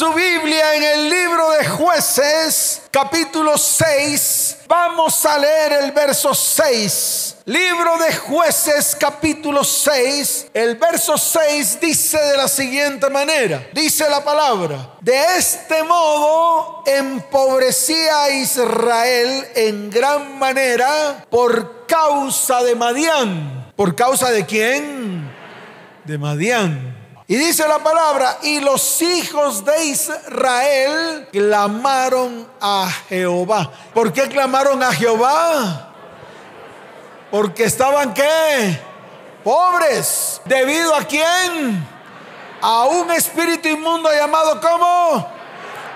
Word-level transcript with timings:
su 0.00 0.14
Biblia 0.14 0.76
en 0.76 0.82
el 0.82 1.10
libro 1.10 1.50
de 1.50 1.68
jueces, 1.68 2.80
capítulo 2.90 3.58
6, 3.58 4.60
vamos 4.66 5.26
a 5.26 5.36
leer 5.36 5.72
el 5.84 5.92
verso 5.92 6.34
6. 6.34 7.36
Libro 7.44 7.98
de 7.98 8.14
jueces, 8.14 8.96
capítulo 8.98 9.62
6, 9.62 10.46
el 10.54 10.76
verso 10.76 11.18
6 11.18 11.80
dice 11.82 12.18
de 12.18 12.36
la 12.38 12.48
siguiente 12.48 13.10
manera, 13.10 13.68
dice 13.74 14.08
la 14.08 14.24
palabra, 14.24 14.94
de 15.02 15.22
este 15.36 15.82
modo 15.82 16.82
empobrecía 16.86 18.30
Israel 18.30 19.48
en 19.54 19.90
gran 19.90 20.38
manera 20.38 21.26
por 21.28 21.84
causa 21.84 22.62
de 22.62 22.74
Madián. 22.74 23.70
¿Por 23.76 23.94
causa 23.94 24.30
de 24.30 24.46
quién? 24.46 25.30
De 26.06 26.16
Madián. 26.16 26.89
Y 27.30 27.36
dice 27.36 27.68
la 27.68 27.78
palabra, 27.78 28.38
y 28.42 28.58
los 28.58 29.00
hijos 29.02 29.64
de 29.64 29.84
Israel 29.84 31.28
clamaron 31.30 32.44
a 32.60 32.90
Jehová. 33.08 33.70
¿Por 33.94 34.12
qué 34.12 34.22
clamaron 34.22 34.82
a 34.82 34.92
Jehová? 34.92 35.90
Porque 37.30 37.62
estaban 37.62 38.12
qué? 38.14 38.80
Pobres. 39.44 40.40
¿Debido 40.44 40.92
a 40.92 41.04
quién? 41.04 41.86
A 42.60 42.86
un 42.86 43.08
espíritu 43.12 43.68
inmundo 43.68 44.10
llamado 44.10 44.60
¿cómo? 44.60 45.28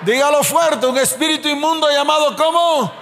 Dígalo 0.02 0.44
fuerte, 0.44 0.86
un 0.86 0.98
espíritu 0.98 1.48
inmundo 1.48 1.90
llamado 1.90 2.36
¿cómo? 2.36 2.92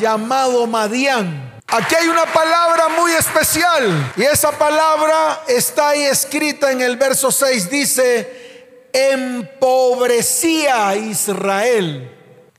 Llamado 0.00 0.64
Madián. 0.68 1.47
Aquí 1.70 1.94
hay 1.94 2.08
una 2.08 2.24
palabra 2.24 2.88
muy 2.88 3.12
especial 3.12 4.14
y 4.16 4.22
esa 4.22 4.52
palabra 4.52 5.42
está 5.46 5.90
ahí 5.90 6.02
escrita 6.02 6.72
en 6.72 6.80
el 6.80 6.96
verso 6.96 7.30
6. 7.30 7.68
Dice, 7.68 8.88
empobrecía 8.90 10.88
a 10.88 10.96
Israel. 10.96 12.10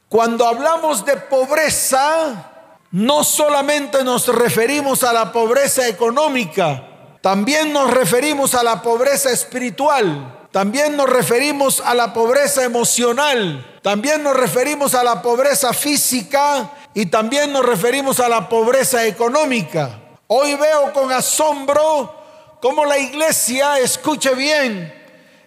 Cuando 0.09 0.45
hablamos 0.47 1.03
de 1.05 1.17
pobreza, 1.17 2.51
no 2.91 3.23
solamente 3.23 4.03
nos 4.03 4.27
referimos 4.27 5.03
a 5.03 5.11
la 5.11 5.31
pobreza 5.31 5.87
económica, 5.87 7.17
también 7.21 7.73
nos 7.73 7.89
referimos 7.89 8.53
a 8.53 8.61
la 8.61 8.83
pobreza 8.83 9.31
espiritual, 9.31 10.47
también 10.51 10.95
nos 10.95 11.09
referimos 11.09 11.81
a 11.83 11.95
la 11.95 12.13
pobreza 12.13 12.63
emocional, 12.63 13.79
también 13.81 14.21
nos 14.21 14.37
referimos 14.37 14.93
a 14.93 15.03
la 15.03 15.23
pobreza 15.23 15.73
física 15.73 16.69
y 16.93 17.05
también 17.05 17.53
nos 17.53 17.65
referimos 17.65 18.19
a 18.19 18.29
la 18.29 18.49
pobreza 18.49 19.05
económica. 19.05 19.99
Hoy 20.27 20.55
veo 20.55 20.91
con 20.93 21.11
asombro 21.11 22.15
cómo 22.61 22.85
la 22.85 22.97
iglesia, 22.97 23.79
escuche 23.79 24.33
bien, 24.35 24.93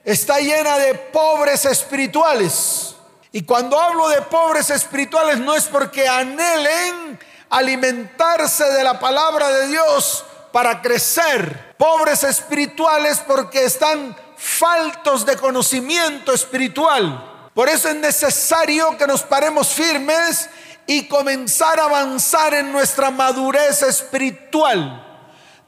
está 0.04 0.38
llena 0.38 0.78
de 0.78 0.94
pobres 0.94 1.64
espirituales. 1.64 2.96
Y 3.32 3.42
cuando 3.42 3.80
hablo 3.80 4.08
de 4.08 4.22
pobres 4.22 4.70
espirituales 4.70 5.38
no 5.38 5.54
es 5.54 5.64
porque 5.64 6.06
anhelen 6.06 7.18
alimentarse 7.50 8.64
de 8.64 8.84
la 8.84 8.98
palabra 8.98 9.48
de 9.48 9.68
Dios 9.68 10.24
para 10.52 10.82
crecer. 10.82 11.74
Pobres 11.76 12.24
espirituales 12.24 13.22
porque 13.26 13.64
están 13.64 14.16
faltos 14.36 15.24
de 15.24 15.36
conocimiento 15.36 16.32
espiritual. 16.32 17.50
Por 17.54 17.68
eso 17.68 17.88
es 17.88 17.96
necesario 17.96 18.96
que 18.96 19.06
nos 19.06 19.22
paremos 19.22 19.68
firmes 19.68 20.48
y 20.86 21.06
comenzar 21.06 21.78
a 21.80 21.84
avanzar 21.84 22.54
en 22.54 22.72
nuestra 22.72 23.10
madurez 23.10 23.82
espiritual. 23.82 25.08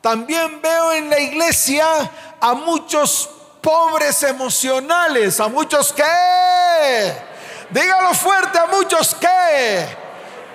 También 0.01 0.61
veo 0.61 0.93
en 0.93 1.09
la 1.09 1.19
iglesia 1.19 1.87
a 2.41 2.55
muchos 2.55 3.31
pobres 3.63 4.23
emocionales, 4.23 5.41
a 5.41 5.49
muchos 5.49 5.93
que, 5.93 7.15
dígalo 7.71 8.13
fuerte, 8.13 8.59
a 8.59 8.67
muchos 8.67 9.15
que, 9.15 9.87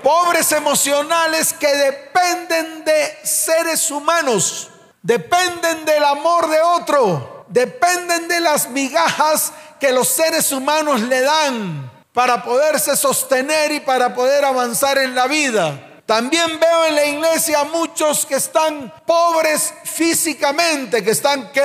pobres 0.03 0.51
emocionales 0.51 1.53
que 1.53 1.75
dependen 1.75 2.85
de 2.85 3.17
seres 3.23 3.89
humanos, 3.89 4.69
dependen 5.01 5.85
del 5.85 6.03
amor 6.03 6.47
de 6.49 6.61
otro, 6.61 7.45
dependen 7.47 8.27
de 8.27 8.41
las 8.41 8.69
migajas 8.69 9.51
que 9.79 9.91
los 9.91 10.07
seres 10.07 10.51
humanos 10.51 11.01
le 11.01 11.21
dan 11.21 11.98
para 12.13 12.43
poderse 12.43 12.95
sostener 12.95 13.71
y 13.71 13.79
para 13.79 14.13
poder 14.13 14.43
avanzar 14.43 14.97
en 14.97 15.15
la 15.15 15.27
vida. 15.27 16.01
También 16.05 16.59
veo 16.59 16.85
en 16.85 16.95
la 16.95 17.05
iglesia 17.05 17.63
muchos 17.65 18.25
que 18.25 18.35
están 18.35 18.91
pobres 19.05 19.73
físicamente, 19.83 21.03
que 21.03 21.11
están 21.11 21.51
qué? 21.51 21.61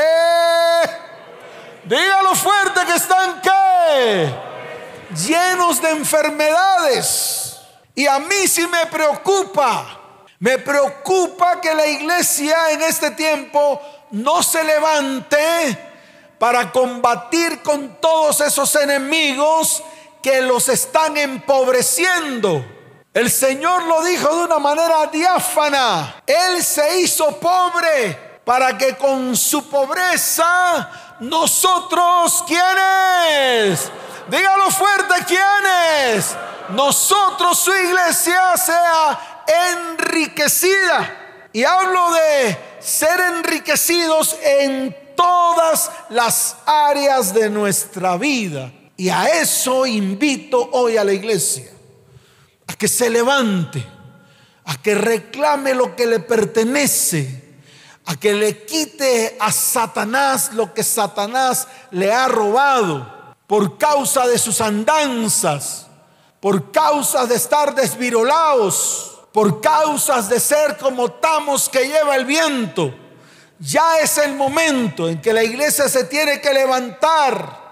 Dígalo 1.85 2.35
fuerte 2.35 2.81
que 2.87 2.95
están 2.95 3.41
qué? 3.41 4.35
Llenos 5.27 5.81
de 5.81 5.91
enfermedades. 5.91 7.57
Y 7.95 8.07
a 8.07 8.19
mí 8.19 8.47
sí 8.47 8.67
me 8.67 8.85
preocupa. 8.87 10.01
Me 10.41 10.59
preocupa 10.59 11.59
que 11.61 11.75
la 11.75 11.87
iglesia 11.87 12.71
en 12.71 12.83
este 12.83 13.13
tiempo 13.13 13.81
no 14.11 14.43
se 14.43 14.63
levante 14.63 15.79
para 16.39 16.71
combatir 16.71 17.63
con 17.63 17.99
todos 17.99 18.43
esos 18.43 18.75
enemigos 18.77 19.83
que 20.25 20.41
los 20.41 20.71
están 20.71 21.19
empobreciendo. 21.19 22.65
El 23.13 23.31
Señor 23.31 23.83
lo 23.83 24.03
dijo 24.05 24.35
de 24.35 24.45
una 24.45 24.59
manera 24.59 25.05
diáfana. 25.09 26.23
Él 26.27 26.65
se 26.65 27.03
hizo 27.03 27.39
pobre 27.39 28.41
para 28.43 28.79
que 28.79 28.97
con 28.97 29.37
su 29.37 29.69
pobreza 29.69 31.19
nosotros, 31.21 32.43
¿quiénes? 32.47 33.91
Dígalo 34.29 34.71
fuerte, 34.71 35.15
¿quiénes? 35.27 36.35
Nosotros, 36.71 37.59
su 37.59 37.75
iglesia, 37.75 38.57
sea 38.57 39.43
enriquecida. 39.83 41.51
Y 41.53 41.65
hablo 41.65 42.13
de 42.13 42.79
ser 42.81 43.21
enriquecidos 43.21 44.39
en 44.43 44.97
todas 45.15 45.91
las 46.09 46.57
áreas 46.65 47.35
de 47.35 47.51
nuestra 47.51 48.17
vida. 48.17 48.71
Y 48.97 49.09
a 49.09 49.41
eso 49.41 49.87
invito 49.87 50.71
hoy 50.73 50.97
a 50.97 51.05
la 51.05 51.13
iglesia, 51.13 51.71
a 52.67 52.75
que 52.75 52.87
se 52.87 53.11
levante, 53.11 53.85
a 54.65 54.81
que 54.81 54.95
reclame 54.95 55.75
lo 55.75 55.97
que 55.97 56.07
le 56.07 56.21
pertenece, 56.21 57.43
a 58.07 58.17
que 58.17 58.35
le 58.35 58.65
quite 58.65 59.37
a 59.41 59.51
Satanás 59.51 60.53
lo 60.53 60.73
que 60.73 60.85
Satanás 60.85 61.67
le 61.91 62.13
ha 62.13 62.29
robado 62.29 63.35
por 63.47 63.79
causa 63.79 64.27
de 64.29 64.39
sus 64.39 64.61
andanzas, 64.61 65.87
por 66.41 66.71
causa 66.71 67.27
de 67.27 67.35
estar 67.35 67.75
desvirolados, 67.75 69.23
por 69.33 69.61
causas 69.61 70.29
de 70.29 70.39
ser 70.39 70.77
como 70.77 71.11
tamos 71.11 71.69
que 71.69 71.89
lleva 71.89 72.15
el 72.15 72.25
viento. 72.25 72.95
Ya 73.59 73.99
es 73.99 74.19
el 74.19 74.35
momento 74.35 75.09
en 75.09 75.21
que 75.21 75.33
la 75.33 75.43
iglesia 75.43 75.89
se 75.89 76.05
tiene 76.05 76.41
que 76.41 76.53
levantar 76.53 77.64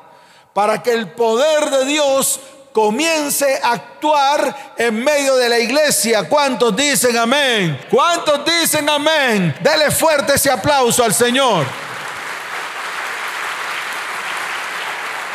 para 0.52 0.82
que 0.82 0.92
el 0.92 1.10
poder 1.12 1.70
de 1.70 1.84
Dios 1.86 2.40
comience 2.72 3.60
a 3.62 3.72
actuar 3.72 4.74
en 4.76 5.02
medio 5.02 5.36
de 5.36 5.48
la 5.48 5.58
iglesia. 5.58 6.28
¿Cuántos 6.28 6.74
dicen 6.74 7.16
amén? 7.16 7.78
¿Cuántos 7.90 8.44
dicen 8.44 8.88
amén? 8.88 9.54
Dele 9.60 9.90
fuerte 9.90 10.34
ese 10.34 10.50
aplauso 10.50 11.04
al 11.04 11.14
Señor. 11.14 11.66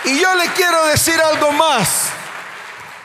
Y 0.06 0.20
yo 0.20 0.36
le 0.36 0.48
quiero 0.52 0.86
decir 0.88 1.20
algo 1.20 1.52
más. 1.52 2.10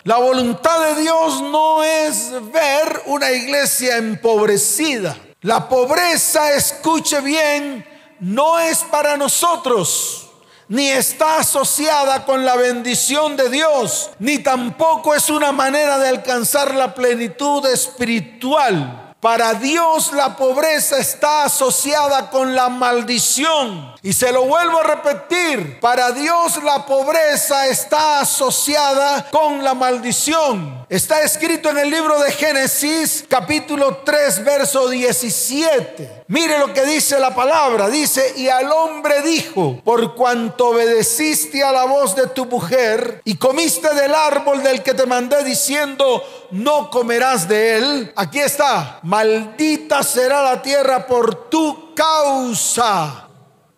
La 0.04 0.16
voluntad 0.16 0.80
de 0.80 1.02
Dios 1.02 1.40
no 1.42 1.84
es 1.84 2.30
ver 2.52 3.02
una 3.06 3.30
iglesia 3.30 3.96
empobrecida. 3.96 5.16
La 5.42 5.68
pobreza, 5.68 6.52
escuche 6.52 7.20
bien, 7.20 7.86
no 8.20 8.58
es 8.58 8.78
para 8.78 9.16
nosotros 9.16 10.31
ni 10.72 10.88
está 10.88 11.40
asociada 11.40 12.24
con 12.24 12.46
la 12.46 12.56
bendición 12.56 13.36
de 13.36 13.50
Dios, 13.50 14.08
ni 14.18 14.38
tampoco 14.38 15.14
es 15.14 15.28
una 15.28 15.52
manera 15.52 15.98
de 15.98 16.08
alcanzar 16.08 16.74
la 16.74 16.94
plenitud 16.94 17.66
espiritual. 17.66 19.14
Para 19.20 19.52
Dios 19.52 20.12
la 20.14 20.34
pobreza 20.34 20.98
está 20.98 21.44
asociada 21.44 22.30
con 22.30 22.54
la 22.54 22.70
maldición. 22.70 23.94
Y 24.02 24.14
se 24.14 24.32
lo 24.32 24.46
vuelvo 24.46 24.80
a 24.80 24.82
repetir, 24.82 25.78
para 25.78 26.10
Dios 26.10 26.60
la 26.64 26.86
pobreza 26.86 27.68
está 27.68 28.20
asociada 28.20 29.28
con 29.30 29.62
la 29.62 29.74
maldición. 29.74 30.86
Está 30.88 31.20
escrito 31.20 31.68
en 31.68 31.78
el 31.78 31.90
libro 31.90 32.18
de 32.18 32.32
Génesis 32.32 33.24
capítulo 33.28 33.98
3 33.98 34.42
verso 34.42 34.88
17. 34.88 36.21
Mire 36.32 36.58
lo 36.58 36.72
que 36.72 36.86
dice 36.86 37.20
la 37.20 37.34
palabra. 37.34 37.90
Dice, 37.90 38.32
y 38.38 38.48
al 38.48 38.72
hombre 38.72 39.20
dijo, 39.20 39.82
por 39.84 40.14
cuanto 40.14 40.68
obedeciste 40.68 41.62
a 41.62 41.70
la 41.72 41.84
voz 41.84 42.16
de 42.16 42.26
tu 42.28 42.46
mujer 42.46 43.20
y 43.26 43.34
comiste 43.34 43.94
del 43.94 44.14
árbol 44.14 44.62
del 44.62 44.82
que 44.82 44.94
te 44.94 45.04
mandé 45.04 45.44
diciendo, 45.44 46.22
no 46.52 46.88
comerás 46.88 47.46
de 47.46 47.76
él. 47.76 48.12
Aquí 48.16 48.38
está, 48.38 48.98
maldita 49.02 50.02
será 50.02 50.42
la 50.42 50.62
tierra 50.62 51.06
por 51.06 51.50
tu 51.50 51.94
causa. 51.94 53.28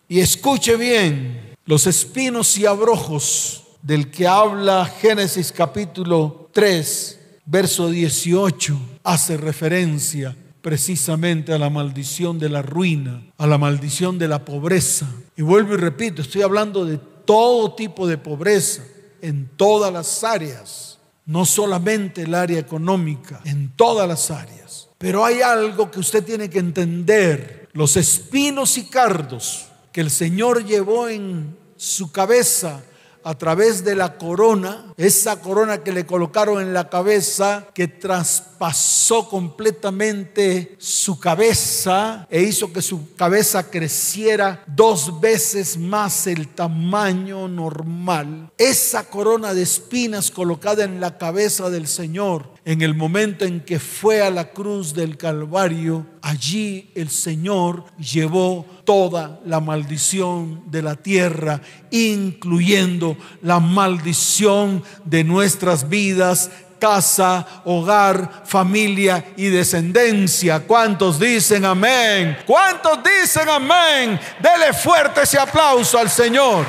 Y 0.07 0.21
escuche 0.21 0.77
bien, 0.77 1.57
los 1.65 1.89
espinos 1.89 2.57
y 2.57 2.67
abrojos 2.67 3.65
del 3.83 4.13
que 4.13 4.29
habla 4.29 4.85
Génesis 5.01 5.51
capítulo 5.51 6.51
3, 6.53 7.19
verso 7.47 7.89
18, 7.89 8.79
hace 9.03 9.37
referencia 9.39 10.37
precisamente 10.65 11.53
a 11.53 11.59
la 11.59 11.69
maldición 11.69 12.39
de 12.39 12.49
la 12.49 12.63
ruina, 12.63 13.23
a 13.37 13.47
la 13.47 13.59
maldición 13.59 14.19
de 14.19 14.29
la 14.29 14.47
pobreza. 14.47 15.07
Y 15.37 15.43
vuelvo 15.43 15.75
y 15.75 15.77
repito, 15.77 16.23
estoy 16.23 16.41
hablando 16.41 16.87
de 16.87 16.97
todo 17.27 17.75
tipo 17.75 18.07
de 18.07 18.17
pobreza 18.17 18.83
en 19.21 19.51
todas 19.59 19.93
las 19.93 20.25
áreas, 20.25 20.99
no 21.27 21.45
solamente 21.45 22.23
el 22.23 22.35
área 22.35 22.59
económica, 22.59 23.43
en 23.45 23.73
todas 23.77 24.09
las 24.09 24.31
áreas. 24.31 24.89
Pero 24.97 25.23
hay 25.23 25.43
algo 25.43 25.91
que 25.91 26.01
usted 26.01 26.25
tiene 26.25 26.49
que 26.49 26.61
entender, 26.61 27.69
los 27.75 27.99
espinos 27.99 28.79
y 28.79 28.85
cardos 28.85 29.67
que 29.93 30.01
el 30.01 30.11
Señor 30.11 30.65
llevó 30.65 31.11
en 31.11 31.55
su 31.77 32.11
cabeza 32.11 32.83
a 33.25 33.37
través 33.37 33.85
de 33.85 33.95
la 33.95 34.19
corona, 34.19 34.93
esa 34.97 35.41
corona 35.41 35.79
que 35.79 35.93
le 35.93 36.07
colocaron 36.07 36.61
en 36.61 36.75
la 36.75 36.91
cabeza, 36.91 37.67
que 37.75 37.89
traspasó 37.89 39.29
completamente 39.29 40.77
su 40.79 41.19
cabeza 41.19 42.27
e 42.31 42.43
hizo 42.43 42.73
que 42.73 42.83
su 42.83 43.15
cabeza 43.15 43.71
creciera 43.71 44.63
dos 44.67 45.21
veces 45.21 45.79
más 45.79 46.27
el 46.27 46.49
tamaño 46.49 47.49
normal. 47.49 48.51
Esa 48.59 49.09
corona 49.09 49.55
de 49.55 49.63
espinas 49.63 50.31
colocada 50.31 50.85
en 50.85 51.01
la 51.01 51.19
cabeza 51.19 51.71
del 51.71 51.89
Señor 51.89 52.54
en 52.65 52.81
el 52.81 52.95
momento 52.95 53.45
en 53.45 53.61
que 53.61 53.79
fue 53.79 54.23
a 54.23 54.31
la 54.31 54.51
cruz 54.51 54.95
del 54.95 55.19
Calvario, 55.19 56.07
allí 56.23 56.91
el 56.95 57.11
Señor 57.11 57.85
llevó 57.99 58.65
toda 58.85 59.41
la 59.45 59.61
maldición 59.61 60.63
de 60.71 60.81
la 60.83 60.97
tierra, 60.97 61.61
incluyendo 61.91 63.19
la 63.43 63.61
maldición 63.61 64.83
de 65.05 65.25
nuestras 65.25 65.89
vidas, 65.91 66.51
casa, 66.79 67.47
hogar, 67.65 68.43
familia 68.47 69.25
y 69.37 69.47
descendencia. 69.47 70.61
¿Cuántos 70.61 71.21
dicen 71.21 71.67
amén? 71.67 72.39
¿Cuántos 72.47 72.99
dicen 73.03 73.49
amén? 73.49 74.19
Dele 74.41 74.73
fuerte 74.73 75.23
ese 75.23 75.39
aplauso 75.39 75.99
al 75.99 76.09
Señor. 76.09 76.65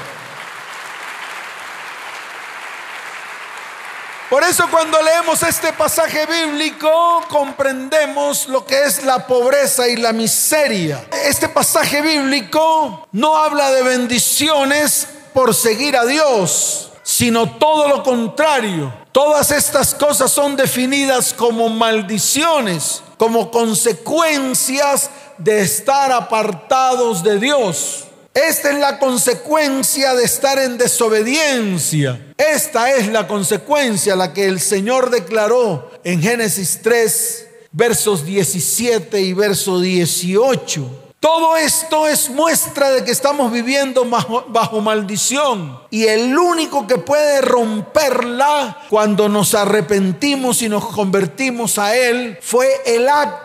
Por 4.36 4.44
eso 4.44 4.66
cuando 4.70 5.02
leemos 5.02 5.42
este 5.44 5.72
pasaje 5.72 6.26
bíblico 6.26 7.24
comprendemos 7.30 8.50
lo 8.50 8.66
que 8.66 8.84
es 8.84 9.06
la 9.06 9.26
pobreza 9.26 9.88
y 9.88 9.96
la 9.96 10.12
miseria. 10.12 11.08
Este 11.26 11.48
pasaje 11.48 12.02
bíblico 12.02 13.08
no 13.14 13.38
habla 13.38 13.72
de 13.72 13.84
bendiciones 13.84 15.08
por 15.34 15.56
seguir 15.56 15.96
a 15.96 16.04
Dios, 16.04 16.92
sino 17.02 17.50
todo 17.52 17.88
lo 17.88 18.04
contrario. 18.04 18.94
Todas 19.14 19.52
estas 19.52 19.96
cosas 19.96 20.34
son 20.34 20.58
definidas 20.58 21.32
como 21.32 21.70
maldiciones, 21.70 23.04
como 23.16 23.50
consecuencias 23.50 25.12
de 25.38 25.62
estar 25.62 26.12
apartados 26.12 27.24
de 27.24 27.40
Dios. 27.40 28.04
Esta 28.36 28.70
es 28.70 28.80
la 28.80 29.00
consecuencia 29.00 30.14
de 30.14 30.26
estar 30.26 30.60
en 30.60 30.78
desobediencia. 30.78 32.34
Esta 32.38 32.92
es 32.92 33.08
la 33.08 33.28
consecuencia, 33.28 34.14
la 34.18 34.34
que 34.34 34.46
el 34.46 34.60
Señor 34.60 35.10
declaró 35.10 35.90
en 36.04 36.22
Génesis 36.22 36.82
3, 36.84 37.48
versos 37.72 38.26
17 38.26 39.22
y 39.22 39.32
verso 39.32 39.80
18. 39.80 41.04
Todo 41.22 41.56
esto 41.56 42.10
es 42.10 42.30
muestra 42.30 42.92
de 42.92 43.06
que 43.06 43.12
estamos 43.12 43.54
viviendo 43.54 44.04
bajo, 44.04 44.44
bajo, 44.50 44.82
maldición. 44.82 45.80
Y 45.90 46.04
el 46.04 46.38
único 46.38 46.86
que 46.88 46.98
puede 46.98 47.40
romperla 47.40 48.82
cuando 48.90 49.30
nos 49.30 49.56
arrepentimos 49.56 50.62
y 50.62 50.68
nos 50.68 50.86
convertimos 50.88 51.80
a 51.80 51.96
Él 51.96 52.38
fue 52.42 52.68
el 52.86 53.08
acto 53.08 53.45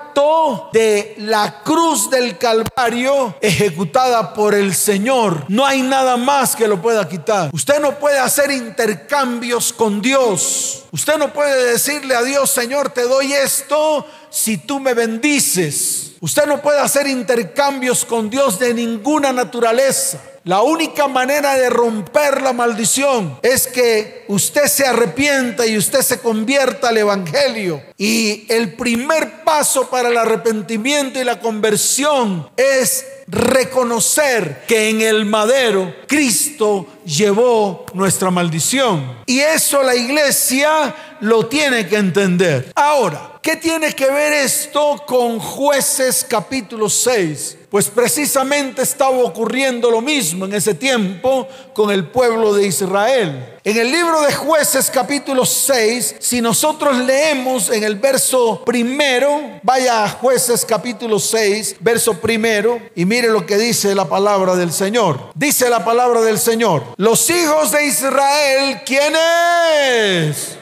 de 0.72 1.14
la 1.18 1.62
cruz 1.62 2.10
del 2.10 2.36
Calvario 2.36 3.34
ejecutada 3.40 4.34
por 4.34 4.54
el 4.54 4.74
Señor. 4.74 5.44
No 5.48 5.64
hay 5.64 5.82
nada 5.82 6.16
más 6.16 6.56
que 6.56 6.68
lo 6.68 6.80
pueda 6.80 7.08
quitar. 7.08 7.50
Usted 7.52 7.80
no 7.80 7.98
puede 7.98 8.18
hacer 8.18 8.50
intercambios 8.50 9.72
con 9.72 10.00
Dios. 10.00 10.79
Usted 10.92 11.18
no 11.18 11.32
puede 11.32 11.72
decirle 11.72 12.14
a 12.14 12.22
Dios, 12.22 12.50
Señor, 12.50 12.90
te 12.90 13.02
doy 13.02 13.32
esto 13.32 14.06
si 14.28 14.58
tú 14.58 14.80
me 14.80 14.94
bendices. 14.94 16.12
Usted 16.20 16.46
no 16.46 16.60
puede 16.60 16.80
hacer 16.80 17.06
intercambios 17.06 18.04
con 18.04 18.28
Dios 18.28 18.58
de 18.58 18.74
ninguna 18.74 19.32
naturaleza. 19.32 20.20
La 20.44 20.62
única 20.62 21.06
manera 21.06 21.54
de 21.54 21.70
romper 21.70 22.42
la 22.42 22.52
maldición 22.52 23.38
es 23.42 23.66
que 23.66 24.24
usted 24.28 24.66
se 24.66 24.86
arrepienta 24.86 25.66
y 25.66 25.76
usted 25.76 26.00
se 26.00 26.18
convierta 26.18 26.88
al 26.88 26.96
Evangelio. 26.96 27.82
Y 27.96 28.46
el 28.48 28.74
primer 28.74 29.44
paso 29.44 29.88
para 29.90 30.08
el 30.08 30.16
arrepentimiento 30.16 31.20
y 31.20 31.24
la 31.24 31.40
conversión 31.40 32.50
es 32.56 33.04
reconocer 33.30 34.64
que 34.66 34.90
en 34.90 35.02
el 35.02 35.24
madero 35.24 35.94
Cristo 36.06 36.86
llevó 37.04 37.86
nuestra 37.94 38.30
maldición. 38.30 39.18
Y 39.26 39.40
eso 39.40 39.82
la 39.82 39.94
iglesia 39.94 40.94
lo 41.20 41.46
tiene 41.46 41.86
que 41.86 41.96
entender. 41.96 42.72
Ahora, 42.74 43.38
¿qué 43.42 43.56
tiene 43.56 43.92
que 43.92 44.10
ver 44.10 44.32
esto 44.32 45.02
con 45.06 45.38
jueces 45.38 46.26
capítulo 46.28 46.90
6? 46.90 47.58
Pues 47.70 47.88
precisamente 47.88 48.82
estaba 48.82 49.16
ocurriendo 49.18 49.92
lo 49.92 50.00
mismo 50.00 50.44
en 50.44 50.54
ese 50.54 50.74
tiempo 50.74 51.46
con 51.72 51.92
el 51.92 52.08
pueblo 52.08 52.52
de 52.52 52.66
Israel. 52.66 53.58
En 53.62 53.76
el 53.76 53.92
libro 53.92 54.22
de 54.22 54.32
jueces 54.32 54.90
capítulo 54.90 55.46
6, 55.46 56.16
si 56.18 56.40
nosotros 56.40 56.98
leemos 56.98 57.70
en 57.70 57.84
el 57.84 57.94
verso 57.94 58.64
primero, 58.64 59.60
vaya 59.62 60.02
a 60.02 60.08
jueces 60.08 60.64
capítulo 60.64 61.20
6, 61.20 61.76
verso 61.78 62.14
primero, 62.14 62.80
y 62.96 63.04
mire 63.04 63.28
lo 63.28 63.46
que 63.46 63.56
dice 63.56 63.94
la 63.94 64.06
palabra 64.06 64.56
del 64.56 64.72
Señor. 64.72 65.30
Dice 65.36 65.70
la 65.70 65.84
palabra 65.84 66.22
del 66.22 66.40
Señor, 66.40 66.82
los 66.96 67.30
hijos 67.30 67.70
de 67.70 67.86
Israel, 67.86 68.80
¿quiénes? 68.84 70.56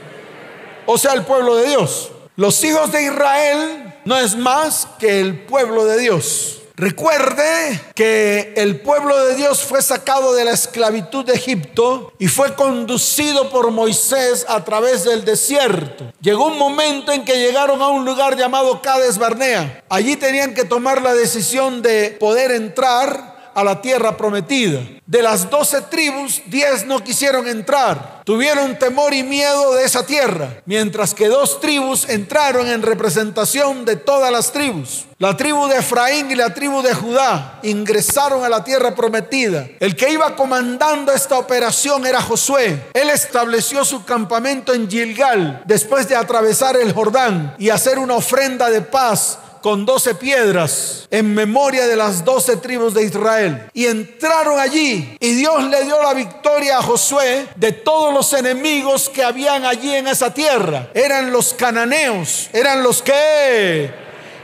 O 0.85 0.99
sea, 0.99 1.15
el 1.15 1.25
pueblo 1.25 1.57
de 1.57 1.69
Dios. 1.69 2.11
Los 2.37 2.63
hijos 2.65 2.93
de 2.93 3.03
Israel 3.05 3.95
no 4.05 4.19
es 4.19 4.37
más 4.37 4.87
que 4.99 5.21
el 5.21 5.47
pueblo 5.47 5.87
de 5.87 5.99
Dios. 5.99 6.59
Recuerde 6.79 7.81
que 7.97 8.53
el 8.57 8.81
pueblo 8.81 9.25
de 9.25 9.35
Dios 9.35 9.65
fue 9.65 9.83
sacado 9.83 10.33
de 10.33 10.45
la 10.45 10.53
esclavitud 10.53 11.25
de 11.25 11.35
Egipto 11.35 12.13
y 12.21 12.29
fue 12.29 12.55
conducido 12.55 13.51
por 13.51 13.73
Moisés 13.73 14.47
a 14.49 14.65
través 14.65 15.03
del 15.03 15.25
desierto. 15.25 16.13
Llegó 16.21 16.47
un 16.47 16.57
momento 16.57 17.11
en 17.11 17.25
que 17.25 17.41
llegaron 17.41 17.83
a 17.83 17.89
un 17.89 18.05
lugar 18.05 18.37
llamado 18.37 18.81
Cades 18.81 19.19
Barnea. 19.19 19.83
Allí 19.89 20.15
tenían 20.15 20.55
que 20.55 20.65
tomar 20.65 21.03
la 21.03 21.15
decisión 21.15 21.83
de 21.83 22.17
poder 22.21 22.53
entrar 22.53 23.38
a 23.59 23.65
la 23.65 23.81
tierra 23.81 24.17
prometida. 24.17 24.81
De 25.05 25.21
las 25.21 25.51
doce 25.51 25.81
tribus, 25.81 26.43
diez 26.47 26.87
no 26.87 27.03
quisieron 27.03 27.49
entrar. 27.49 28.23
Tuvieron 28.25 28.79
temor 28.79 29.13
y 29.13 29.25
miedo 29.25 29.75
de 29.75 29.85
esa 29.85 30.07
tierra, 30.07 30.61
mientras 30.65 31.13
que 31.13 31.27
dos 31.27 31.61
tribus 31.61 32.09
entraron 32.09 32.69
en 32.69 32.83
representación 32.83 33.85
de 33.85 33.97
todas 33.97 34.31
las 34.31 34.53
tribus. 34.53 35.07
La 35.19 35.37
tribu 35.37 35.67
de 35.67 35.79
Efraín 35.79 36.31
y 36.31 36.37
la 36.37 36.55
tribu 36.55 36.83
de 36.83 36.95
Judá 36.95 37.59
ingresaron 37.65 38.45
a 38.45 38.49
la 38.49 38.63
tierra 38.63 38.95
prometida. 38.95 39.67
El 39.81 39.97
que 39.97 40.13
iba 40.13 40.37
comandando 40.37 41.11
esta 41.11 41.37
operación 41.37 42.07
era 42.07 42.23
Josué. 42.23 42.85
Él 42.95 43.11
estableció 43.11 43.85
su 43.85 44.05
campamento 44.05 44.73
en 44.73 44.89
Gilgal 44.89 45.63
después 45.65 46.09
de 46.09 46.15
atravesar 46.15 46.77
el 46.77 46.93
Jordán 46.93 47.57
y 47.59 47.71
hacer 47.71 47.99
una 47.99 48.15
ofrenda 48.15 48.71
de 48.71 48.83
paz 48.83 49.39
con 49.61 49.87
doce 49.87 50.15
piedras 50.15 51.07
en 51.11 51.35
memoria 51.35 51.87
de 51.87 51.97
las 51.97 52.25
doce 52.25 52.57
tribus 52.57 52.95
de 52.95 53.05
Israel. 53.05 53.71
Y 53.73 53.87
entraron 53.87 54.59
allí 54.59 55.17
y 55.21 55.35
Dios 55.35 55.65
le 55.65 55.85
dio 55.85 56.03
la 56.03 56.15
victoria 56.15 56.79
a 56.79 56.83
Josué 56.83 57.49
de 57.57 57.73
todos 57.73 58.13
los 58.13 58.33
enemigos 58.33 59.09
que 59.09 59.25
habían 59.25 59.65
allí 59.65 59.95
en 59.95 60.07
esa 60.09 60.33
tierra. 60.33 60.89
Eran 60.95 61.33
los 61.33 61.55
cananeos, 61.55 62.49
eran 62.53 62.83
los 62.83 63.03
que, 63.03 63.91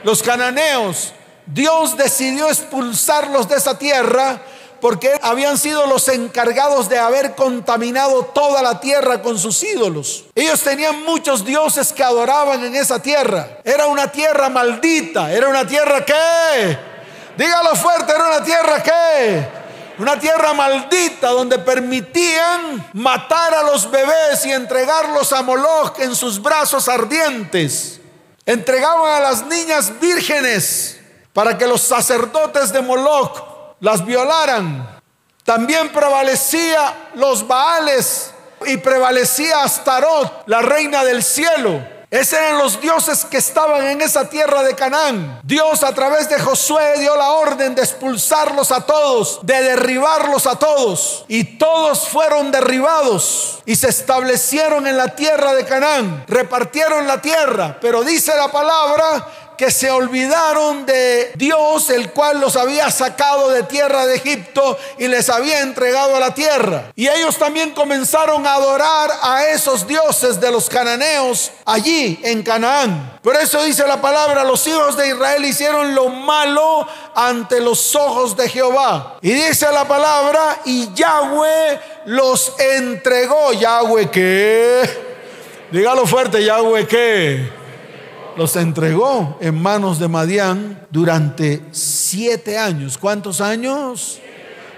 los 0.02 0.22
cananeos. 0.22 1.12
Dios 1.46 1.96
decidió 1.96 2.48
expulsarlos 2.48 3.48
de 3.48 3.56
esa 3.56 3.78
tierra 3.78 4.40
porque 4.84 5.18
habían 5.22 5.56
sido 5.56 5.86
los 5.86 6.08
encargados 6.08 6.90
de 6.90 6.98
haber 6.98 7.34
contaminado 7.34 8.26
toda 8.34 8.60
la 8.60 8.80
tierra 8.80 9.22
con 9.22 9.38
sus 9.38 9.62
ídolos. 9.62 10.26
Ellos 10.34 10.60
tenían 10.60 11.04
muchos 11.04 11.42
dioses 11.42 11.90
que 11.90 12.04
adoraban 12.04 12.62
en 12.62 12.76
esa 12.76 13.00
tierra. 13.00 13.60
Era 13.64 13.86
una 13.86 14.12
tierra 14.12 14.50
maldita, 14.50 15.32
era 15.32 15.48
una 15.48 15.66
tierra 15.66 16.04
que, 16.04 16.78
dígalo 17.34 17.74
fuerte, 17.76 18.12
era 18.12 18.26
una 18.26 18.44
tierra 18.44 18.82
que, 18.82 19.48
una 20.00 20.20
tierra 20.20 20.52
maldita 20.52 21.28
donde 21.30 21.60
permitían 21.60 22.90
matar 22.92 23.54
a 23.54 23.62
los 23.62 23.90
bebés 23.90 24.44
y 24.44 24.52
entregarlos 24.52 25.32
a 25.32 25.40
Moloch 25.40 25.98
en 26.00 26.14
sus 26.14 26.42
brazos 26.42 26.90
ardientes. 26.90 28.02
Entregaban 28.44 29.14
a 29.14 29.20
las 29.20 29.46
niñas 29.46 29.98
vírgenes 29.98 31.00
para 31.32 31.56
que 31.56 31.66
los 31.66 31.80
sacerdotes 31.80 32.70
de 32.70 32.82
Moloch 32.82 33.53
las 33.84 34.02
violaran. 34.02 34.98
También 35.44 35.92
prevalecía 35.92 37.10
los 37.16 37.46
Baales 37.46 38.32
y 38.64 38.78
prevalecía 38.78 39.62
Astarot, 39.62 40.44
la 40.46 40.62
reina 40.62 41.04
del 41.04 41.22
cielo. 41.22 41.92
Esos 42.10 42.38
eran 42.38 42.58
los 42.58 42.80
dioses 42.80 43.26
que 43.26 43.36
estaban 43.38 43.84
en 43.88 44.00
esa 44.00 44.30
tierra 44.30 44.62
de 44.62 44.74
Canaán. 44.74 45.40
Dios 45.42 45.82
a 45.82 45.92
través 45.92 46.30
de 46.30 46.38
Josué 46.38 46.98
dio 47.00 47.14
la 47.16 47.32
orden 47.32 47.74
de 47.74 47.82
expulsarlos 47.82 48.70
a 48.72 48.86
todos, 48.86 49.40
de 49.42 49.62
derribarlos 49.62 50.46
a 50.46 50.56
todos. 50.56 51.24
Y 51.28 51.58
todos 51.58 52.08
fueron 52.08 52.52
derribados 52.52 53.58
y 53.66 53.76
se 53.76 53.88
establecieron 53.88 54.86
en 54.86 54.96
la 54.96 55.08
tierra 55.08 55.54
de 55.54 55.64
Canaán. 55.66 56.24
Repartieron 56.28 57.06
la 57.06 57.20
tierra. 57.20 57.76
Pero 57.80 58.02
dice 58.04 58.34
la 58.36 58.48
palabra 58.48 59.26
que 59.56 59.70
se 59.70 59.90
olvidaron 59.90 60.86
de 60.86 61.32
Dios, 61.36 61.90
el 61.90 62.10
cual 62.10 62.40
los 62.40 62.56
había 62.56 62.90
sacado 62.90 63.50
de 63.50 63.62
tierra 63.64 64.06
de 64.06 64.16
Egipto 64.16 64.78
y 64.98 65.08
les 65.08 65.28
había 65.28 65.60
entregado 65.60 66.16
a 66.16 66.20
la 66.20 66.34
tierra. 66.34 66.92
Y 66.96 67.08
ellos 67.08 67.36
también 67.38 67.70
comenzaron 67.70 68.46
a 68.46 68.54
adorar 68.54 69.10
a 69.22 69.46
esos 69.46 69.86
dioses 69.86 70.40
de 70.40 70.50
los 70.50 70.68
cananeos 70.68 71.52
allí 71.64 72.20
en 72.22 72.42
Canaán. 72.42 73.18
Por 73.22 73.36
eso 73.36 73.62
dice 73.64 73.86
la 73.86 74.00
palabra, 74.00 74.44
los 74.44 74.66
hijos 74.66 74.96
de 74.96 75.08
Israel 75.08 75.44
hicieron 75.44 75.94
lo 75.94 76.08
malo 76.08 76.86
ante 77.14 77.60
los 77.60 77.94
ojos 77.94 78.36
de 78.36 78.48
Jehová. 78.48 79.18
Y 79.22 79.32
dice 79.32 79.66
la 79.72 79.86
palabra, 79.86 80.60
y 80.64 80.92
Yahweh 80.94 81.80
los 82.06 82.52
entregó. 82.58 83.52
Yahweh 83.52 84.10
qué? 84.10 85.14
Dígalo 85.70 86.06
fuerte, 86.06 86.44
Yahweh 86.44 86.86
qué? 86.86 87.63
Los 88.36 88.56
entregó 88.56 89.38
en 89.40 89.60
manos 89.60 89.98
de 89.98 90.08
Madián 90.08 90.86
durante 90.90 91.62
siete 91.70 92.58
años. 92.58 92.98
¿Cuántos 92.98 93.40
años? 93.40 94.18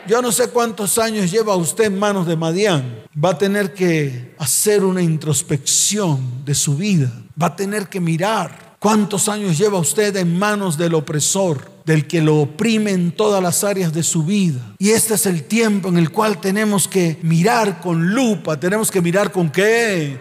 Yo 0.07 0.23
no 0.23 0.31
sé 0.31 0.49
cuántos 0.49 0.99
años 0.99 1.31
lleva 1.31 1.57
usted 1.57 1.85
en 1.85 1.99
manos 1.99 2.27
de 2.27 2.37
Madián. 2.37 3.03
Va 3.23 3.31
a 3.31 3.39
tener 3.39 3.75
que 3.75 4.35
hacer 4.39 4.85
una 4.85 5.03
introspección 5.03 6.45
de 6.45 6.55
su 6.55 6.77
vida. 6.77 7.11
Va 7.41 7.49
a 7.49 7.57
tener 7.57 7.89
que 7.89 8.01
mirar 8.01 8.77
cuántos 8.79 9.29
años 9.29 9.59
lleva 9.59 9.79
usted 9.79 10.15
en 10.17 10.39
manos 10.39 10.77
del 10.77 10.95
opresor, 10.95 11.71
del 11.85 12.07
que 12.07 12.21
lo 12.21 12.37
oprime 12.43 12.93
en 12.93 13.11
todas 13.11 13.43
las 13.43 13.65
áreas 13.65 13.93
de 13.93 14.03
su 14.03 14.25
vida. 14.25 14.61
Y 14.79 14.91
este 14.91 15.15
es 15.15 15.27
el 15.27 15.45
tiempo 15.45 15.89
en 15.89 15.97
el 15.97 16.13
cual 16.13 16.41
tenemos 16.41 16.87
que 16.87 17.19
mirar 17.23 17.81
con 17.81 18.15
lupa. 18.15 18.61
Tenemos 18.61 18.91
que 18.91 19.01
mirar 19.01 19.33
con 19.33 19.51
qué? 19.51 20.21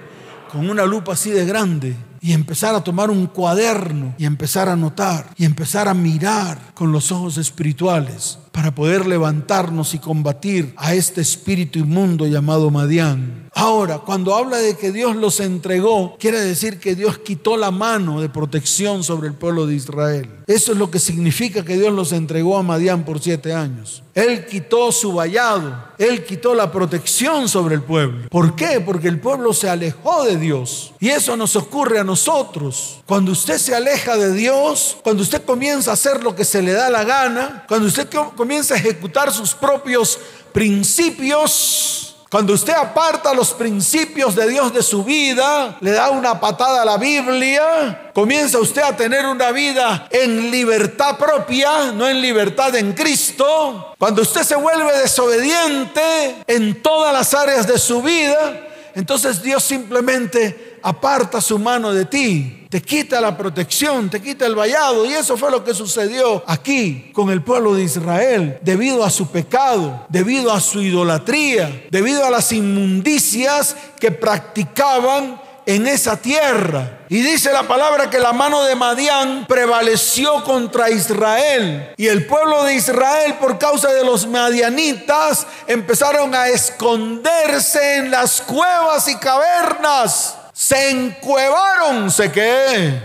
Con 0.51 0.69
una 0.69 0.85
lupa 0.85 1.13
así 1.13 1.31
de 1.31 1.45
grande 1.45 1.95
y 2.25 2.33
empezar 2.33 2.73
a 2.73 2.83
tomar 2.83 3.11
un 3.11 3.27
cuaderno 3.27 4.15
y 4.17 4.25
empezar 4.25 4.67
a 4.67 4.75
notar 4.75 5.27
y 5.37 5.45
empezar 5.45 5.87
a 5.87 5.93
mirar 5.93 6.57
con 6.73 6.91
los 6.91 7.11
ojos 7.11 7.37
espirituales 7.37 8.39
para 8.51 8.73
poder 8.73 9.05
levantarnos 9.05 9.93
y 9.93 9.99
combatir 9.99 10.73
a 10.75 10.95
este 10.95 11.21
espíritu 11.21 11.77
inmundo 11.77 12.25
llamado 12.25 12.71
Madián. 12.71 13.44
Ahora, 13.57 13.99
cuando 13.99 14.35
habla 14.35 14.57
de 14.57 14.75
que 14.75 14.91
Dios 14.91 15.15
los 15.15 15.39
entregó, 15.39 16.17
quiere 16.19 16.41
decir 16.41 16.77
que 16.77 16.93
Dios 16.93 17.19
quitó 17.19 17.55
la 17.55 17.71
mano 17.71 18.19
de 18.19 18.27
protección 18.27 19.01
sobre 19.01 19.29
el 19.29 19.33
pueblo 19.33 19.65
de 19.65 19.75
Israel. 19.75 20.29
Eso 20.45 20.73
es 20.73 20.77
lo 20.77 20.91
que 20.91 20.99
significa 20.99 21.63
que 21.63 21.77
Dios 21.77 21.93
los 21.93 22.11
entregó 22.11 22.57
a 22.57 22.63
Madián 22.63 23.05
por 23.05 23.21
siete 23.21 23.53
años. 23.53 24.03
Él 24.13 24.45
quitó 24.45 24.91
su 24.91 25.13
vallado, 25.13 25.73
Él 25.97 26.25
quitó 26.25 26.53
la 26.53 26.69
protección 26.69 27.47
sobre 27.47 27.75
el 27.75 27.81
pueblo. 27.81 28.27
¿Por 28.29 28.57
qué? 28.57 28.81
Porque 28.81 29.07
el 29.07 29.21
pueblo 29.21 29.53
se 29.53 29.69
alejó 29.69 30.25
de 30.25 30.35
Dios. 30.35 30.93
Y 30.99 31.07
eso 31.07 31.37
nos 31.37 31.55
ocurre 31.55 31.99
a 31.99 32.03
nosotros. 32.03 32.99
Cuando 33.05 33.31
usted 33.31 33.57
se 33.57 33.73
aleja 33.73 34.17
de 34.17 34.33
Dios, 34.33 34.97
cuando 35.01 35.23
usted 35.23 35.45
comienza 35.45 35.91
a 35.91 35.93
hacer 35.93 36.21
lo 36.25 36.35
que 36.35 36.43
se 36.43 36.61
le 36.61 36.73
da 36.73 36.89
la 36.89 37.05
gana, 37.05 37.63
cuando 37.69 37.87
usted 37.87 38.09
comienza 38.35 38.73
a 38.73 38.77
ejecutar 38.77 39.31
sus 39.31 39.53
propios 39.53 40.19
principios, 40.51 42.14
cuando 42.35 42.51
usted 42.51 42.73
aparta 42.73 43.33
los 43.33 43.53
principios 43.53 44.35
de 44.35 44.49
Dios 44.49 44.73
de 44.73 44.83
su 44.83 45.05
vida, 45.05 45.77
le 45.79 45.91
da 45.91 46.09
una 46.09 46.37
patada 46.37 46.81
a 46.81 46.85
la 46.85 46.97
Biblia, 46.97 48.11
comienza 48.13 48.59
usted 48.59 48.81
a 48.81 48.93
tener 48.93 49.25
una 49.25 49.53
vida 49.53 50.09
en 50.11 50.51
libertad 50.51 51.17
propia, 51.17 51.93
no 51.93 52.09
en 52.09 52.19
libertad 52.19 52.75
en 52.75 52.91
Cristo. 52.91 53.95
Cuando 53.97 54.21
usted 54.21 54.41
se 54.41 54.57
vuelve 54.57 54.97
desobediente 54.97 56.43
en 56.45 56.81
todas 56.81 57.13
las 57.13 57.33
áreas 57.33 57.67
de 57.67 57.79
su 57.79 58.01
vida, 58.01 58.67
entonces 58.95 59.41
Dios 59.41 59.63
simplemente 59.63 60.74
aparta 60.85 61.41
su 61.41 61.57
mano 61.57 61.91
de 61.91 62.05
ti 62.05 62.65
te 62.75 62.81
quita 62.81 63.21
la 63.21 63.37
protección, 63.37 64.09
te 64.09 64.21
quita 64.21 64.45
el 64.45 64.53
vallado. 64.53 65.05
Y 65.05 65.13
eso 65.13 65.37
fue 65.37 65.49
lo 65.49 65.63
que 65.63 65.73
sucedió 65.73 66.43
aquí 66.45 67.09
con 67.13 67.29
el 67.29 67.41
pueblo 67.41 67.73
de 67.73 67.83
Israel, 67.83 68.59
debido 68.63 69.05
a 69.05 69.09
su 69.09 69.27
pecado, 69.27 70.05
debido 70.09 70.51
a 70.51 70.59
su 70.59 70.81
idolatría, 70.81 71.85
debido 71.89 72.25
a 72.25 72.29
las 72.29 72.51
inmundicias 72.51 73.77
que 73.97 74.11
practicaban 74.11 75.41
en 75.65 75.87
esa 75.87 76.17
tierra. 76.17 76.99
Y 77.07 77.21
dice 77.21 77.53
la 77.53 77.63
palabra 77.63 78.09
que 78.09 78.19
la 78.19 78.33
mano 78.33 78.63
de 78.63 78.75
Madián 78.75 79.45
prevaleció 79.47 80.43
contra 80.43 80.89
Israel. 80.89 81.93
Y 81.95 82.07
el 82.07 82.25
pueblo 82.25 82.65
de 82.65 82.75
Israel, 82.75 83.35
por 83.39 83.57
causa 83.57 83.93
de 83.93 84.03
los 84.03 84.27
madianitas, 84.27 85.47
empezaron 85.65 86.35
a 86.35 86.49
esconderse 86.49 87.99
en 87.99 88.11
las 88.11 88.41
cuevas 88.41 89.07
y 89.07 89.15
cavernas 89.15 90.39
se 90.55 90.89
encuevaron, 90.89 92.09
¿se 92.09 92.31
qué? 92.31 92.97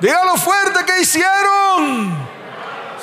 Dígalo 0.00 0.34
fuerte, 0.36 0.80
¿qué 0.86 1.02
hicieron? 1.02 2.16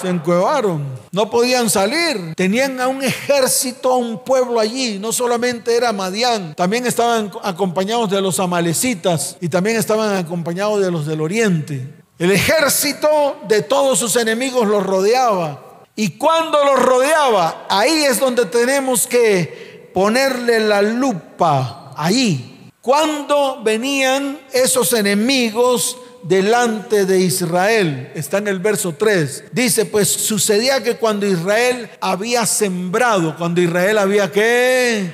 Se 0.02 0.10
encuevaron. 0.10 1.00
No 1.12 1.30
podían 1.30 1.70
salir. 1.70 2.34
Tenían 2.36 2.82
a 2.82 2.88
un 2.88 3.04
ejército, 3.04 3.92
a 3.92 3.98
un 3.98 4.24
pueblo 4.24 4.60
allí. 4.60 4.98
No 4.98 5.12
solamente 5.12 5.78
era 5.78 5.94
Madián, 5.94 6.56
también 6.56 6.88
estaban 6.88 7.32
acompañados 7.44 8.10
de 8.10 8.20
los 8.20 8.40
amalecitas 8.40 9.38
y 9.40 9.48
también 9.48 9.78
estaban 9.78 10.16
acompañados 10.16 10.82
de 10.82 10.90
los 10.90 11.06
del 11.06 11.22
oriente. 11.22 11.88
El 12.18 12.32
ejército 12.32 13.42
de 13.48 13.62
todos 13.62 14.00
sus 14.00 14.16
enemigos 14.16 14.68
los 14.68 14.84
rodeaba. 14.84 15.86
Y 15.96 16.18
cuando 16.18 16.66
los 16.66 16.80
rodeaba, 16.80 17.68
ahí 17.70 18.06
es 18.06 18.20
donde 18.20 18.46
tenemos 18.46 19.06
que 19.06 19.92
ponerle 19.94 20.62
la 20.62 20.82
lupa. 20.82 21.94
Ahí, 21.96 22.51
cuando 22.82 23.62
venían 23.64 24.40
esos 24.54 24.94
enemigos 24.94 25.98
delante 26.24 27.06
de 27.06 27.20
Israel, 27.20 28.12
está 28.16 28.40
en 28.40 28.48
el 28.48 28.60
verso 28.60 28.96
3, 28.98 29.46
dice, 29.52 29.86
pues 29.86 30.08
sucedía 30.08 30.82
que 30.82 30.98
cuando 30.98 31.28
Israel 31.28 31.90
había 32.00 32.46
sembrado, 32.46 33.36
cuando 33.38 33.62
Israel 33.62 34.00
había 34.00 34.32
que 34.32 35.12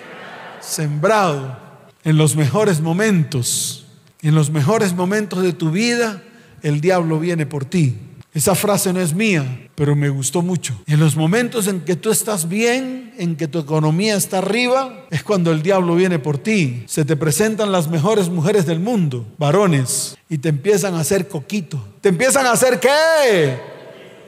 sembrado, 0.61 1.57
en 2.03 2.17
los 2.17 2.37
mejores 2.37 2.79
momentos, 2.79 3.85
en 4.21 4.33
los 4.33 4.49
mejores 4.49 4.93
momentos 4.93 5.43
de 5.43 5.51
tu 5.51 5.71
vida, 5.71 6.23
el 6.63 6.79
diablo 6.79 7.19
viene 7.19 7.45
por 7.45 7.65
ti. 7.65 7.97
Esa 8.37 8.53
frase 8.53 8.93
no 8.93 9.01
es 9.01 9.15
mía, 9.15 9.67
pero 9.73 9.95
me 9.95 10.09
gustó 10.09 10.43
mucho. 10.43 10.79
En 10.85 10.99
los 10.99 11.15
momentos 11.15 11.65
en 11.65 11.81
que 11.81 11.95
tú 11.95 12.11
estás 12.11 12.47
bien, 12.47 13.11
en 13.17 13.35
que 13.35 13.47
tu 13.47 13.57
economía 13.57 14.15
está 14.15 14.37
arriba, 14.37 15.07
es 15.09 15.23
cuando 15.23 15.51
el 15.51 15.63
diablo 15.63 15.95
viene 15.95 16.19
por 16.19 16.37
ti. 16.37 16.83
Se 16.85 17.03
te 17.03 17.15
presentan 17.15 17.71
las 17.71 17.89
mejores 17.89 18.29
mujeres 18.29 18.67
del 18.67 18.79
mundo, 18.79 19.25
varones, 19.39 20.15
y 20.29 20.37
te 20.37 20.49
empiezan 20.49 20.93
a 20.93 20.99
hacer 20.99 21.27
coquito. 21.27 21.83
¿Te 21.99 22.09
empiezan 22.09 22.45
a 22.45 22.51
hacer 22.51 22.79
qué? 22.79 23.57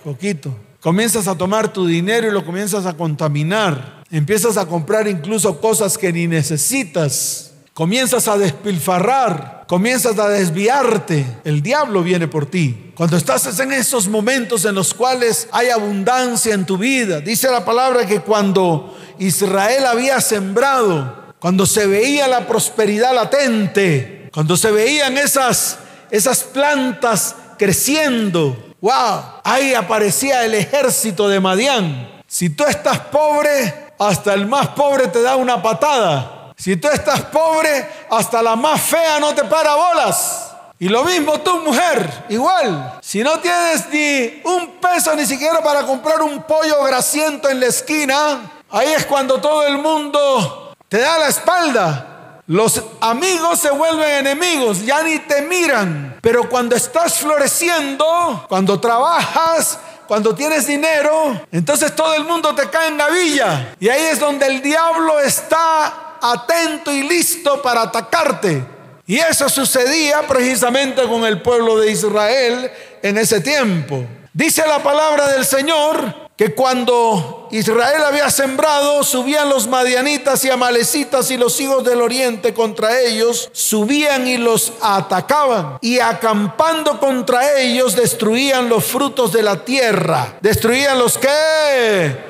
Coquito. 0.03 0.57
Comienzas 0.79 1.27
a 1.27 1.37
tomar 1.37 1.71
tu 1.71 1.85
dinero 1.85 2.27
y 2.27 2.31
lo 2.31 2.43
comienzas 2.43 2.87
a 2.87 2.97
contaminar. 2.97 4.01
Empiezas 4.09 4.57
a 4.57 4.65
comprar 4.65 5.07
incluso 5.07 5.61
cosas 5.61 5.99
que 5.99 6.11
ni 6.11 6.25
necesitas 6.25 7.48
comienzas 7.79 8.27
a 8.27 8.37
despilfarrar, 8.37 9.63
comienzas 9.65 10.19
a 10.19 10.27
desviarte, 10.27 11.25
el 11.45 11.61
diablo 11.61 12.03
viene 12.03 12.27
por 12.27 12.45
ti. 12.45 12.91
Cuando 12.93 13.15
estás 13.15 13.57
en 13.57 13.71
esos 13.71 14.09
momentos 14.09 14.65
en 14.65 14.75
los 14.75 14.93
cuales 14.93 15.47
hay 15.53 15.69
abundancia 15.69 16.53
en 16.53 16.65
tu 16.65 16.77
vida, 16.77 17.21
dice 17.21 17.49
la 17.49 17.63
palabra 17.63 18.05
que 18.05 18.19
cuando 18.19 18.97
Israel 19.17 19.85
había 19.85 20.19
sembrado, 20.19 21.33
cuando 21.39 21.65
se 21.65 21.87
veía 21.87 22.27
la 22.27 22.45
prosperidad 22.45 23.15
latente, 23.15 24.27
cuando 24.33 24.57
se 24.57 24.71
veían 24.71 25.17
esas, 25.17 25.79
esas 26.11 26.43
plantas 26.43 27.33
creciendo, 27.57 28.75
wow, 28.81 29.21
ahí 29.45 29.73
aparecía 29.73 30.43
el 30.43 30.53
ejército 30.53 31.29
de 31.29 31.39
Madián. 31.39 32.23
Si 32.27 32.49
tú 32.49 32.65
estás 32.65 32.99
pobre, 32.99 33.93
hasta 33.97 34.33
el 34.33 34.47
más 34.47 34.67
pobre 34.67 35.07
te 35.07 35.21
da 35.21 35.37
una 35.37 35.61
patada. 35.63 36.38
Si 36.59 36.75
tú 36.75 36.89
estás 36.89 37.21
pobre, 37.21 37.89
hasta 38.09 38.43
la 38.43 38.57
más 38.57 38.81
fea 38.81 39.17
no 39.17 39.33
te 39.33 39.45
para 39.45 39.75
bolas. 39.75 40.51
Y 40.77 40.89
lo 40.89 41.05
mismo 41.05 41.39
tú, 41.39 41.61
mujer, 41.61 42.25
igual. 42.27 42.99
Si 43.01 43.23
no 43.23 43.39
tienes 43.39 43.87
ni 43.89 44.41
un 44.43 44.71
peso 44.81 45.15
ni 45.15 45.25
siquiera 45.25 45.63
para 45.63 45.83
comprar 45.83 46.21
un 46.21 46.43
pollo 46.43 46.83
grasiento 46.83 47.47
en 47.47 47.61
la 47.61 47.67
esquina, 47.67 48.51
ahí 48.71 48.89
es 48.89 49.05
cuando 49.05 49.39
todo 49.39 49.65
el 49.67 49.77
mundo 49.77 50.75
te 50.89 50.99
da 50.99 51.17
la 51.17 51.29
espalda. 51.29 52.41
Los 52.47 52.83
amigos 52.99 53.59
se 53.59 53.71
vuelven 53.71 54.27
enemigos, 54.27 54.85
ya 54.85 55.01
ni 55.01 55.17
te 55.19 55.41
miran. 55.43 56.17
Pero 56.21 56.49
cuando 56.49 56.75
estás 56.75 57.19
floreciendo, 57.19 58.45
cuando 58.49 58.81
trabajas, 58.81 59.79
cuando 60.07 60.35
tienes 60.35 60.67
dinero, 60.67 61.39
entonces 61.53 61.95
todo 61.95 62.15
el 62.15 62.25
mundo 62.25 62.53
te 62.53 62.69
cae 62.69 62.89
en 62.89 62.97
la 62.97 63.07
villa. 63.07 63.75
Y 63.79 63.87
ahí 63.87 64.07
es 64.07 64.19
donde 64.19 64.45
el 64.47 64.61
diablo 64.61 65.21
está 65.21 66.08
atento 66.21 66.91
y 66.91 67.03
listo 67.03 67.61
para 67.61 67.83
atacarte. 67.83 68.63
Y 69.05 69.17
eso 69.17 69.49
sucedía 69.49 70.27
precisamente 70.27 71.01
con 71.07 71.25
el 71.25 71.41
pueblo 71.41 71.79
de 71.79 71.91
Israel 71.91 72.71
en 73.01 73.17
ese 73.17 73.41
tiempo. 73.41 74.05
Dice 74.33 74.65
la 74.67 74.83
palabra 74.83 75.27
del 75.29 75.45
Señor 75.45 76.29
que 76.39 76.53
cuando 76.53 77.49
Israel 77.51 78.01
había 78.05 78.29
sembrado, 78.29 79.03
subían 79.03 79.49
los 79.49 79.67
madianitas 79.67 80.45
y 80.45 80.49
amalecitas 80.49 81.31
y 81.31 81.37
los 81.37 81.59
hijos 81.59 81.83
del 81.83 82.01
oriente 82.01 82.53
contra 82.53 83.01
ellos, 83.01 83.49
subían 83.51 84.25
y 84.25 84.37
los 84.37 84.71
atacaban. 84.79 85.79
Y 85.81 85.99
acampando 85.99 86.97
contra 86.97 87.59
ellos, 87.59 87.93
destruían 87.93 88.69
los 88.69 88.85
frutos 88.85 89.33
de 89.33 89.43
la 89.43 89.65
tierra. 89.65 90.37
¿Destruían 90.39 90.97
los 90.97 91.17
qué? 91.17 92.29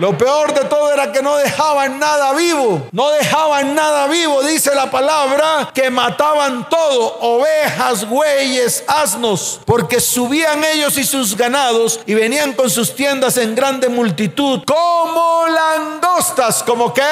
Lo 0.00 0.16
peor 0.16 0.54
de 0.54 0.64
todo 0.64 0.90
era 0.94 1.12
que 1.12 1.20
no 1.20 1.36
dejaban 1.36 1.98
nada 1.98 2.32
vivo. 2.32 2.88
No 2.90 3.10
dejaban 3.10 3.74
nada 3.74 4.06
vivo, 4.06 4.42
dice 4.42 4.74
la 4.74 4.90
palabra, 4.90 5.70
que 5.74 5.90
mataban 5.90 6.66
todo, 6.70 7.18
ovejas, 7.20 8.08
bueyes, 8.08 8.82
asnos, 8.86 9.60
porque 9.66 10.00
subían 10.00 10.64
ellos 10.64 10.96
y 10.96 11.04
sus 11.04 11.36
ganados 11.36 12.00
y 12.06 12.14
venían 12.14 12.54
con 12.54 12.70
sus 12.70 12.96
tiendas 12.96 13.36
en 13.36 13.54
grande 13.54 13.90
multitud, 13.90 14.62
como 14.64 15.44
langostas, 15.48 16.62
como 16.62 16.94
que, 16.94 17.02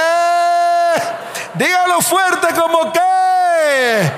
dígalo 1.57 2.01
fuerte, 2.01 2.47
como 2.59 2.91
que, 2.91 4.11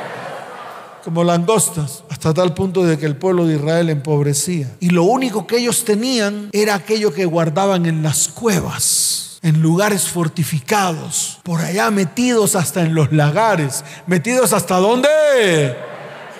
como 1.03 1.25
langostas 1.25 2.05
hasta 2.21 2.35
tal 2.35 2.53
punto 2.53 2.85
de 2.85 2.99
que 2.99 3.07
el 3.07 3.17
pueblo 3.17 3.47
de 3.47 3.55
Israel 3.55 3.89
empobrecía. 3.89 4.71
Y 4.79 4.91
lo 4.91 5.05
único 5.05 5.47
que 5.47 5.57
ellos 5.57 5.87
tenían 5.87 6.51
era 6.53 6.75
aquello 6.75 7.15
que 7.15 7.25
guardaban 7.25 7.87
en 7.87 8.03
las 8.03 8.29
cuevas 8.29 9.39
en 9.41 9.63
lugares 9.63 10.07
fortificados, 10.11 11.39
por 11.43 11.63
allá 11.63 11.91
metidos 11.91 12.57
hasta 12.57 12.83
en 12.83 12.95
los 12.95 13.11
lagares, 13.11 13.87
metidos 14.07 14.53
hasta 14.53 14.77
dónde? 14.77 15.09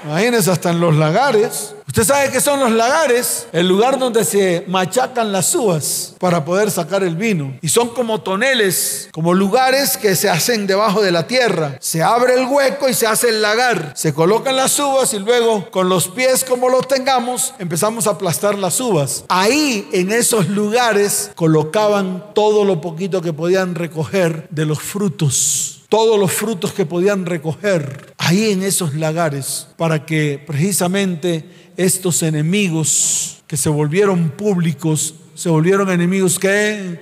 Imagínense, 0.05 0.51
hasta 0.51 0.71
en 0.71 0.81
los 0.81 0.97
lagares. 0.97 1.75
Usted 1.91 2.05
sabe 2.05 2.31
que 2.31 2.41
son 2.41 2.61
los 2.61 2.71
lagares, 2.71 3.49
el 3.53 3.67
lugar 3.67 3.99
donde 3.99 4.25
se 4.25 4.65
machacan 4.69 5.33
las 5.33 5.53
uvas 5.57 6.15
para 6.21 6.45
poder 6.45 6.71
sacar 6.71 7.03
el 7.03 7.17
vino. 7.17 7.59
Y 7.63 7.69
son 7.69 7.89
como 7.89 8.21
toneles, 8.21 9.09
como 9.11 9.35
lugares 9.35 9.97
que 9.97 10.15
se 10.15 10.31
hacen 10.31 10.69
debajo 10.69 11.03
de 11.03 11.11
la 11.11 11.27
tierra. 11.27 11.77
Se 11.81 12.01
abre 12.01 12.35
el 12.35 12.47
hueco 12.47 12.89
y 12.89 12.95
se 12.95 13.09
hace 13.09 13.31
el 13.31 13.43
lagar. 13.43 13.93
Se 13.97 14.15
colocan 14.15 14.55
las 14.55 14.79
uvas 14.79 15.13
y 15.15 15.19
luego 15.19 15.69
con 15.73 15.89
los 15.89 16.07
pies 16.07 16.45
como 16.45 16.69
los 16.69 16.87
tengamos 16.87 17.55
empezamos 17.59 18.07
a 18.07 18.11
aplastar 18.11 18.57
las 18.57 18.81
uvas. 18.81 19.25
Ahí 19.29 19.89
en 19.93 20.13
esos 20.13 20.49
lugares 20.49 21.33
colocaban 21.35 22.33
todo 22.35 22.65
lo 22.65 22.81
poquito 22.81 23.21
que 23.21 23.33
podían 23.33 23.75
recoger 23.75 24.47
de 24.51 24.65
los 24.65 24.79
frutos 24.79 25.80
todos 25.91 26.19
los 26.19 26.33
frutos 26.33 26.73
que 26.73 26.87
podían 26.87 27.27
recoger 27.27 28.15
ahí 28.17 28.53
en 28.53 28.63
esos 28.63 28.95
lagares 28.95 29.67
para 29.77 30.07
que 30.07 30.43
precisamente 30.47 31.45
estos 31.77 32.23
enemigos 32.23 33.43
que 33.49 33.57
se 33.57 33.69
volvieron 33.69 34.31
públicos, 34.31 35.15
se 35.35 35.49
volvieron 35.49 35.91
enemigos 35.91 36.39
que 36.39 37.01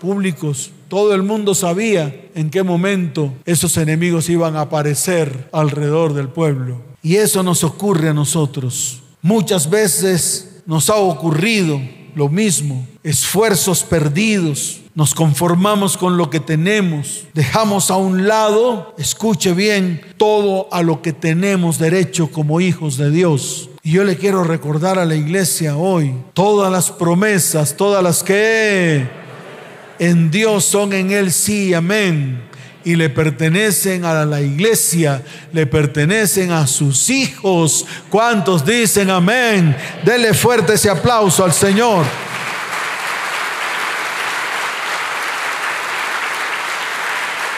públicos. 0.00 0.72
Todo 0.88 1.14
el 1.14 1.22
mundo 1.22 1.54
sabía 1.54 2.28
en 2.34 2.50
qué 2.50 2.64
momento 2.64 3.34
esos 3.44 3.76
enemigos 3.76 4.28
iban 4.28 4.56
a 4.56 4.62
aparecer 4.62 5.48
alrededor 5.52 6.12
del 6.12 6.28
pueblo. 6.28 6.82
Y 7.02 7.16
eso 7.16 7.44
nos 7.44 7.62
ocurre 7.62 8.08
a 8.08 8.14
nosotros. 8.14 9.00
Muchas 9.22 9.70
veces 9.70 10.62
nos 10.66 10.90
ha 10.90 10.96
ocurrido 10.96 11.80
lo 12.16 12.28
mismo, 12.28 12.84
esfuerzos 13.04 13.84
perdidos, 13.84 14.80
nos 14.98 15.14
conformamos 15.14 15.96
con 15.96 16.16
lo 16.16 16.28
que 16.28 16.40
tenemos, 16.40 17.22
dejamos 17.32 17.88
a 17.92 17.96
un 17.96 18.26
lado, 18.26 18.96
escuche 18.98 19.52
bien, 19.52 20.00
todo 20.16 20.66
a 20.72 20.82
lo 20.82 21.02
que 21.02 21.12
tenemos 21.12 21.78
derecho 21.78 22.32
como 22.32 22.60
hijos 22.60 22.96
de 22.96 23.12
Dios. 23.12 23.70
Y 23.84 23.92
yo 23.92 24.02
le 24.02 24.16
quiero 24.16 24.42
recordar 24.42 24.98
a 24.98 25.04
la 25.04 25.14
iglesia 25.14 25.76
hoy, 25.76 26.16
todas 26.34 26.72
las 26.72 26.90
promesas, 26.90 27.76
todas 27.76 28.02
las 28.02 28.24
que 28.24 29.06
en 30.00 30.32
Dios 30.32 30.64
son 30.64 30.92
en 30.92 31.12
Él 31.12 31.30
sí, 31.30 31.74
amén. 31.74 32.42
Y 32.84 32.96
le 32.96 33.08
pertenecen 33.08 34.04
a 34.04 34.24
la 34.24 34.40
iglesia, 34.40 35.22
le 35.52 35.66
pertenecen 35.66 36.50
a 36.50 36.66
sus 36.66 37.08
hijos. 37.08 37.86
¿Cuántos 38.10 38.66
dicen 38.66 39.10
amén? 39.10 39.76
Dele 40.04 40.34
fuerte 40.34 40.74
ese 40.74 40.90
aplauso 40.90 41.44
al 41.44 41.52
Señor. 41.52 42.04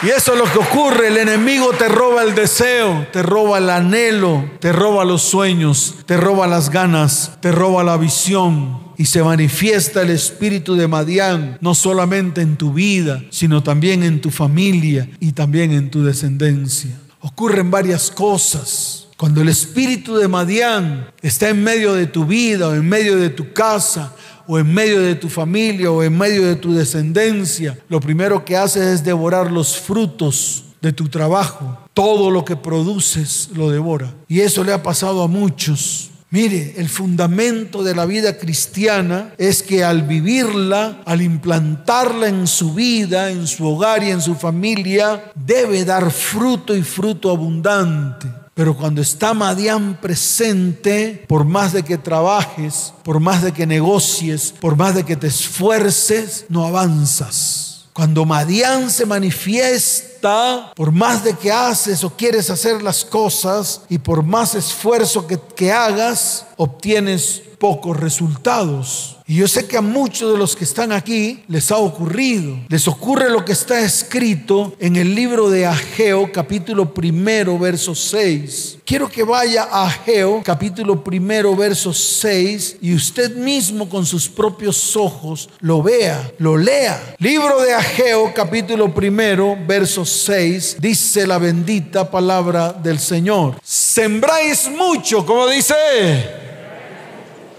Y 0.03 0.09
eso 0.09 0.33
es 0.33 0.39
lo 0.39 0.51
que 0.51 0.57
ocurre. 0.57 1.09
El 1.09 1.17
enemigo 1.17 1.73
te 1.73 1.87
roba 1.87 2.23
el 2.23 2.33
deseo, 2.33 3.07
te 3.13 3.21
roba 3.21 3.59
el 3.59 3.69
anhelo, 3.69 4.49
te 4.59 4.71
roba 4.71 5.05
los 5.05 5.21
sueños, 5.21 5.95
te 6.07 6.17
roba 6.17 6.47
las 6.47 6.71
ganas, 6.71 7.37
te 7.39 7.51
roba 7.51 7.83
la 7.83 7.97
visión. 7.97 8.79
Y 8.97 9.05
se 9.05 9.23
manifiesta 9.23 10.01
el 10.01 10.09
espíritu 10.09 10.75
de 10.75 10.87
Madián 10.87 11.57
no 11.61 11.75
solamente 11.75 12.41
en 12.41 12.57
tu 12.57 12.73
vida, 12.73 13.21
sino 13.29 13.61
también 13.61 14.01
en 14.01 14.21
tu 14.21 14.31
familia 14.31 15.07
y 15.19 15.33
también 15.33 15.71
en 15.71 15.91
tu 15.91 16.03
descendencia. 16.03 16.91
Ocurren 17.19 17.69
varias 17.69 18.09
cosas. 18.09 19.07
Cuando 19.17 19.41
el 19.41 19.49
espíritu 19.49 20.15
de 20.15 20.27
Madián 20.27 21.11
está 21.21 21.49
en 21.49 21.63
medio 21.63 21.93
de 21.93 22.07
tu 22.07 22.25
vida 22.25 22.69
o 22.69 22.73
en 22.73 22.89
medio 22.89 23.17
de 23.17 23.29
tu 23.29 23.53
casa, 23.53 24.15
o 24.51 24.59
en 24.59 24.73
medio 24.73 24.99
de 24.99 25.15
tu 25.15 25.29
familia 25.29 25.89
o 25.89 26.03
en 26.03 26.17
medio 26.17 26.45
de 26.45 26.57
tu 26.57 26.73
descendencia, 26.73 27.79
lo 27.87 28.01
primero 28.01 28.43
que 28.43 28.57
haces 28.57 28.83
es 28.83 29.01
devorar 29.01 29.49
los 29.49 29.77
frutos 29.77 30.65
de 30.81 30.91
tu 30.91 31.07
trabajo. 31.07 31.77
Todo 31.93 32.29
lo 32.29 32.43
que 32.43 32.57
produces 32.57 33.47
lo 33.55 33.69
devora. 33.69 34.13
Y 34.27 34.41
eso 34.41 34.65
le 34.65 34.73
ha 34.73 34.83
pasado 34.83 35.23
a 35.23 35.29
muchos. 35.29 36.09
Mire, 36.31 36.73
el 36.75 36.89
fundamento 36.89 37.81
de 37.81 37.95
la 37.95 38.05
vida 38.05 38.37
cristiana 38.37 39.33
es 39.37 39.63
que 39.63 39.85
al 39.85 40.01
vivirla, 40.01 41.01
al 41.05 41.21
implantarla 41.21 42.27
en 42.27 42.45
su 42.45 42.73
vida, 42.73 43.31
en 43.31 43.47
su 43.47 43.65
hogar 43.65 44.03
y 44.03 44.11
en 44.11 44.19
su 44.19 44.35
familia, 44.35 45.31
debe 45.33 45.85
dar 45.85 46.11
fruto 46.11 46.75
y 46.75 46.83
fruto 46.83 47.29
abundante. 47.29 48.40
Pero 48.61 48.77
cuando 48.77 49.01
está 49.01 49.33
Madián 49.33 49.97
presente, 49.99 51.25
por 51.27 51.45
más 51.45 51.73
de 51.73 51.81
que 51.81 51.97
trabajes, 51.97 52.93
por 53.03 53.19
más 53.19 53.41
de 53.41 53.53
que 53.53 53.65
negocies, 53.65 54.51
por 54.51 54.75
más 54.75 54.93
de 54.93 55.03
que 55.03 55.15
te 55.15 55.25
esfuerces, 55.25 56.45
no 56.47 56.67
avanzas. 56.67 57.85
Cuando 57.91 58.23
Madián 58.23 58.91
se 58.91 59.07
manifiesta, 59.07 60.10
por 60.75 60.91
más 60.91 61.23
de 61.23 61.33
que 61.33 61.51
haces 61.51 62.03
o 62.03 62.09
quieres 62.09 62.49
hacer 62.49 62.81
las 62.81 63.03
cosas 63.03 63.81
y 63.89 63.97
por 63.97 64.23
más 64.23 64.55
esfuerzo 64.55 65.25
que, 65.27 65.71
hagas, 65.71 66.45
obtienes 66.57 67.41
pocos 67.59 67.97
resultados. 67.97 69.17
Y 69.31 69.35
yo 69.35 69.47
sé 69.47 69.65
que 69.65 69.77
a 69.77 69.81
muchos 69.81 70.33
de 70.33 70.37
los 70.37 70.57
que 70.57 70.65
están 70.65 70.91
aquí 70.91 71.43
les 71.47 71.71
ha 71.71 71.77
ocurrido. 71.77 72.57
Les 72.67 72.85
ocurre 72.87 73.29
lo 73.29 73.45
que 73.45 73.53
está 73.53 73.79
escrito 73.79 74.75
en 74.77 74.97
el 74.97 75.15
libro 75.15 75.49
de 75.49 75.65
Ageo, 75.65 76.31
capítulo 76.33 76.93
primero, 76.93 77.57
verso 77.57 77.95
6. 77.95 78.79
Quiero 78.83 79.09
que 79.09 79.23
vaya 79.23 79.69
a 79.71 79.85
Ageo, 79.85 80.41
capítulo 80.43 81.01
primero, 81.01 81.55
verso 81.55 81.93
6, 81.93 82.79
y 82.81 82.93
usted 82.93 83.33
mismo 83.35 83.87
con 83.87 84.05
sus 84.05 84.27
propios 84.27 84.97
ojos 84.97 85.49
lo 85.61 85.81
vea, 85.81 86.29
lo 86.39 86.57
lea. 86.57 87.15
Libro 87.19 87.61
de 87.61 87.73
Ageo, 87.73 88.33
capítulo 88.33 88.93
primero, 88.93 89.55
verso 89.65 90.03
6, 90.11 90.77
dice 90.79 91.25
la 91.25 91.37
bendita 91.37 92.09
palabra 92.09 92.73
del 92.73 92.99
Señor. 92.99 93.59
Sembráis 93.63 94.69
mucho, 94.69 95.25
como 95.25 95.47
dice 95.47 95.75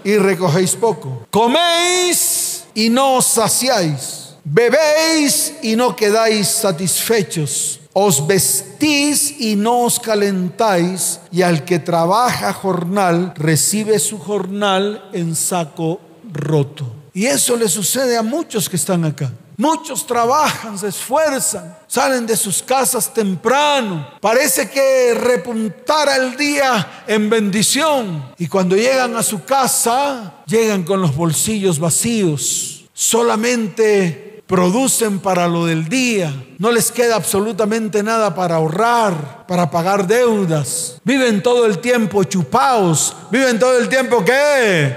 y 0.03 0.17
recogéis 0.17 0.75
poco. 0.75 1.25
Coméis 1.31 2.65
y 2.73 2.89
no 2.89 3.15
os 3.15 3.25
saciáis. 3.25 4.35
Bebéis 4.43 5.53
y 5.61 5.75
no 5.75 5.95
quedáis 5.95 6.47
satisfechos. 6.47 7.79
Os 7.93 8.25
vestís 8.25 9.39
y 9.39 9.55
no 9.55 9.81
os 9.81 9.99
calentáis. 9.99 11.19
Y 11.31 11.41
al 11.41 11.63
que 11.63 11.79
trabaja 11.79 12.53
jornal 12.53 13.33
recibe 13.35 13.99
su 13.99 14.19
jornal 14.19 15.09
en 15.13 15.35
saco 15.35 16.01
roto. 16.31 16.85
Y 17.13 17.27
eso 17.27 17.55
le 17.55 17.69
sucede 17.69 18.17
a 18.17 18.23
muchos 18.23 18.67
que 18.67 18.75
están 18.75 19.05
acá. 19.05 19.31
Muchos 19.57 20.05
trabajan, 20.07 20.77
se 20.77 20.87
esfuerzan, 20.87 21.77
salen 21.87 22.25
de 22.25 22.35
sus 22.35 22.63
casas 22.63 23.13
temprano. 23.13 24.07
Parece 24.19 24.69
que 24.69 25.13
repuntara 25.13 26.15
el 26.15 26.35
día 26.35 27.03
en 27.07 27.29
bendición. 27.29 28.33
Y 28.37 28.47
cuando 28.47 28.75
llegan 28.75 29.15
a 29.15 29.23
su 29.23 29.43
casa, 29.43 30.35
llegan 30.45 30.83
con 30.83 31.01
los 31.01 31.15
bolsillos 31.15 31.79
vacíos. 31.79 32.85
Solamente 32.93 34.43
producen 34.47 35.19
para 35.19 35.47
lo 35.47 35.65
del 35.65 35.87
día. 35.87 36.33
No 36.57 36.71
les 36.71 36.91
queda 36.91 37.15
absolutamente 37.15 38.03
nada 38.03 38.35
para 38.35 38.55
ahorrar, 38.55 39.45
para 39.47 39.69
pagar 39.69 40.07
deudas. 40.07 40.99
Viven 41.03 41.41
todo 41.41 41.65
el 41.65 41.79
tiempo 41.79 42.23
chupados. 42.23 43.15
Viven 43.29 43.59
todo 43.59 43.77
el 43.77 43.89
tiempo 43.89 44.23
qué. 44.23 44.95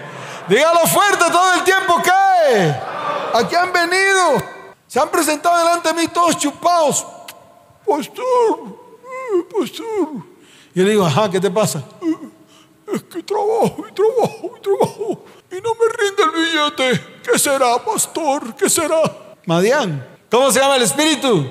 Dígalo 0.48 0.80
fuerte 0.86 1.24
todo 1.30 1.54
el 1.54 1.64
tiempo 1.64 2.02
qué. 2.02 2.85
Aquí 3.38 3.54
han 3.54 3.72
venido. 3.72 4.42
Se 4.86 5.00
han 5.00 5.10
presentado 5.10 5.58
delante 5.58 5.88
de 5.88 5.94
mí 5.94 6.08
todos 6.08 6.38
chupados. 6.38 7.06
pastor, 7.86 8.24
eh, 9.02 9.46
pastor. 9.58 10.08
Y 10.74 10.80
le 10.82 10.90
digo, 10.90 11.04
ajá, 11.04 11.30
¿qué 11.30 11.40
te 11.40 11.50
pasa? 11.50 11.82
Eh, 12.02 12.94
es 12.94 13.02
que 13.04 13.22
trabajo 13.22 13.84
y 13.88 13.92
trabajo 13.92 14.52
y 14.56 14.60
trabajo 14.60 15.24
y 15.50 15.60
no 15.60 15.74
me 15.74 15.86
rinde 15.96 16.22
el 16.22 16.30
billete. 16.30 17.20
¿Qué 17.22 17.38
será, 17.38 17.82
pastor? 17.84 18.54
¿Qué 18.54 18.68
será? 18.68 19.02
Madián. 19.46 20.06
¿Cómo 20.30 20.50
se 20.50 20.60
llama 20.60 20.76
el 20.76 20.82
espíritu? 20.82 21.50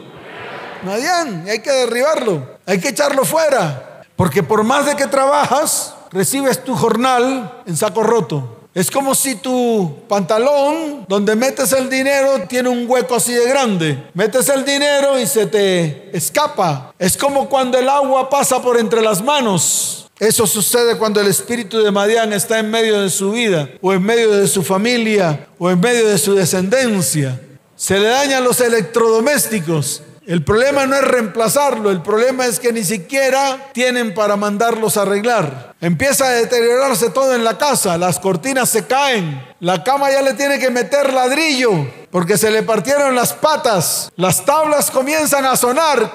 Madián. 0.83 1.45
Hay 1.47 1.61
que 1.61 1.71
derribarlo. 1.71 2.57
Hay 2.65 2.79
que 2.79 2.89
echarlo 2.89 3.25
fuera. 3.25 4.03
Porque 4.15 4.43
por 4.43 4.63
más 4.63 4.85
de 4.85 4.95
que 4.95 5.07
trabajas, 5.07 5.95
recibes 6.11 6.63
tu 6.63 6.75
jornal 6.75 7.63
en 7.65 7.75
saco 7.75 8.03
roto. 8.03 8.54
Es 8.75 8.91
como 8.91 9.15
si 9.15 9.35
tu 9.35 10.01
pantalón, 10.09 11.05
donde 11.07 11.33
metes 11.33 11.71
el 11.71 11.89
dinero, 11.89 12.41
tiene 12.49 12.67
un 12.67 12.85
hueco 12.89 13.15
así 13.15 13.31
de 13.31 13.47
grande. 13.47 14.03
Metes 14.13 14.49
el 14.49 14.65
dinero 14.65 15.17
y 15.17 15.25
se 15.25 15.45
te 15.47 16.09
escapa. 16.15 16.93
Es 16.99 17.15
como 17.15 17.47
cuando 17.47 17.79
el 17.79 17.87
agua 17.87 18.29
pasa 18.29 18.61
por 18.61 18.77
entre 18.77 19.01
las 19.01 19.23
manos. 19.23 20.11
Eso 20.19 20.45
sucede 20.45 20.97
cuando 20.97 21.21
el 21.21 21.27
espíritu 21.27 21.81
de 21.81 21.89
Madián 21.89 22.33
está 22.33 22.59
en 22.59 22.69
medio 22.69 22.99
de 22.99 23.09
su 23.09 23.31
vida, 23.31 23.69
o 23.81 23.93
en 23.93 24.03
medio 24.03 24.31
de 24.31 24.45
su 24.45 24.61
familia, 24.61 25.47
o 25.57 25.69
en 25.69 25.79
medio 25.79 26.09
de 26.09 26.17
su 26.17 26.35
descendencia. 26.35 27.39
Se 27.77 27.97
le 27.97 28.09
dañan 28.09 28.43
los 28.43 28.59
electrodomésticos 28.59 30.01
el 30.27 30.43
problema 30.43 30.87
no 30.87 30.95
es 30.95 31.03
reemplazarlo, 31.03 31.91
el 31.91 32.01
problema 32.01 32.45
es 32.45 32.59
que 32.59 32.73
ni 32.73 32.83
siquiera 32.83 33.69
tienen 33.73 34.13
para 34.13 34.35
mandarlos 34.35 34.97
a 34.97 35.03
arreglar. 35.03 35.75
Empieza 35.79 36.25
a 36.25 36.31
deteriorarse 36.31 37.11
todo 37.11 37.35
en 37.35 37.43
la 37.43 37.57
casa, 37.57 37.97
las 37.97 38.19
cortinas 38.19 38.69
se 38.69 38.87
caen, 38.87 39.43
la 39.59 39.83
cama 39.83 40.09
ya 40.09 40.23
le 40.23 40.33
tiene 40.33 40.57
que 40.57 40.71
meter 40.71 41.13
ladrillo 41.13 41.71
porque 42.09 42.37
se 42.37 42.49
le 42.49 42.63
partieron 42.63 43.13
las 43.13 43.33
patas, 43.33 44.11
las 44.15 44.43
tablas 44.43 44.89
comienzan 44.89 45.45
a 45.45 45.55
sonar, 45.55 46.11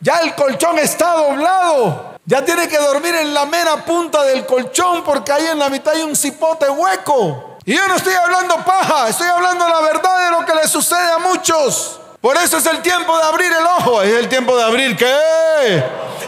ya 0.00 0.18
el 0.18 0.34
colchón 0.36 0.78
está 0.78 1.14
doblado, 1.14 2.14
ya 2.24 2.44
tiene 2.44 2.68
que 2.68 2.78
dormir 2.78 3.16
en 3.16 3.34
la 3.34 3.46
mera 3.46 3.84
punta 3.84 4.22
del 4.22 4.46
colchón 4.46 5.02
porque 5.02 5.32
ahí 5.32 5.46
en 5.46 5.58
la 5.58 5.68
mitad 5.70 5.94
hay 5.94 6.02
un 6.02 6.14
cipote 6.14 6.70
hueco. 6.70 7.58
Y 7.64 7.74
yo 7.74 7.88
no 7.88 7.96
estoy 7.96 8.14
hablando 8.14 8.56
paja, 8.64 9.08
estoy 9.08 9.26
hablando 9.26 9.66
la 9.66 9.80
verdad 9.80 10.24
de 10.26 10.30
lo 10.30 10.46
que 10.46 10.54
le 10.54 10.68
sucede 10.68 11.10
a 11.10 11.18
muchos. 11.18 12.00
Por 12.24 12.38
eso 12.38 12.56
es 12.56 12.64
el 12.64 12.80
tiempo 12.80 13.14
de 13.18 13.22
abrir 13.22 13.52
el 13.52 13.66
ojo. 13.78 14.00
Es 14.00 14.14
el 14.14 14.30
tiempo 14.30 14.56
de 14.56 14.62
abrir 14.62 14.96
qué? 14.96 15.84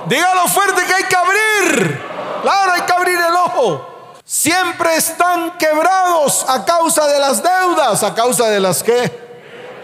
Dígalo 0.07 0.47
fuerte 0.47 0.83
que 0.87 0.93
hay 0.93 1.05
que 1.05 1.17
abrir. 1.17 2.01
Claro, 2.43 2.73
hay 2.73 2.83
que 2.83 2.93
abrir 2.93 3.19
el 3.19 3.35
ojo. 3.35 4.13
Siempre 4.23 4.95
están 4.95 5.57
quebrados 5.57 6.45
a 6.51 6.67
causa 6.67 7.07
de 7.07 7.19
las 7.19 7.43
deudas. 7.43 8.03
¿A 8.03 8.15
causa 8.15 8.51
de 8.51 8.61
las 8.61 8.83
qué? 8.83 9.11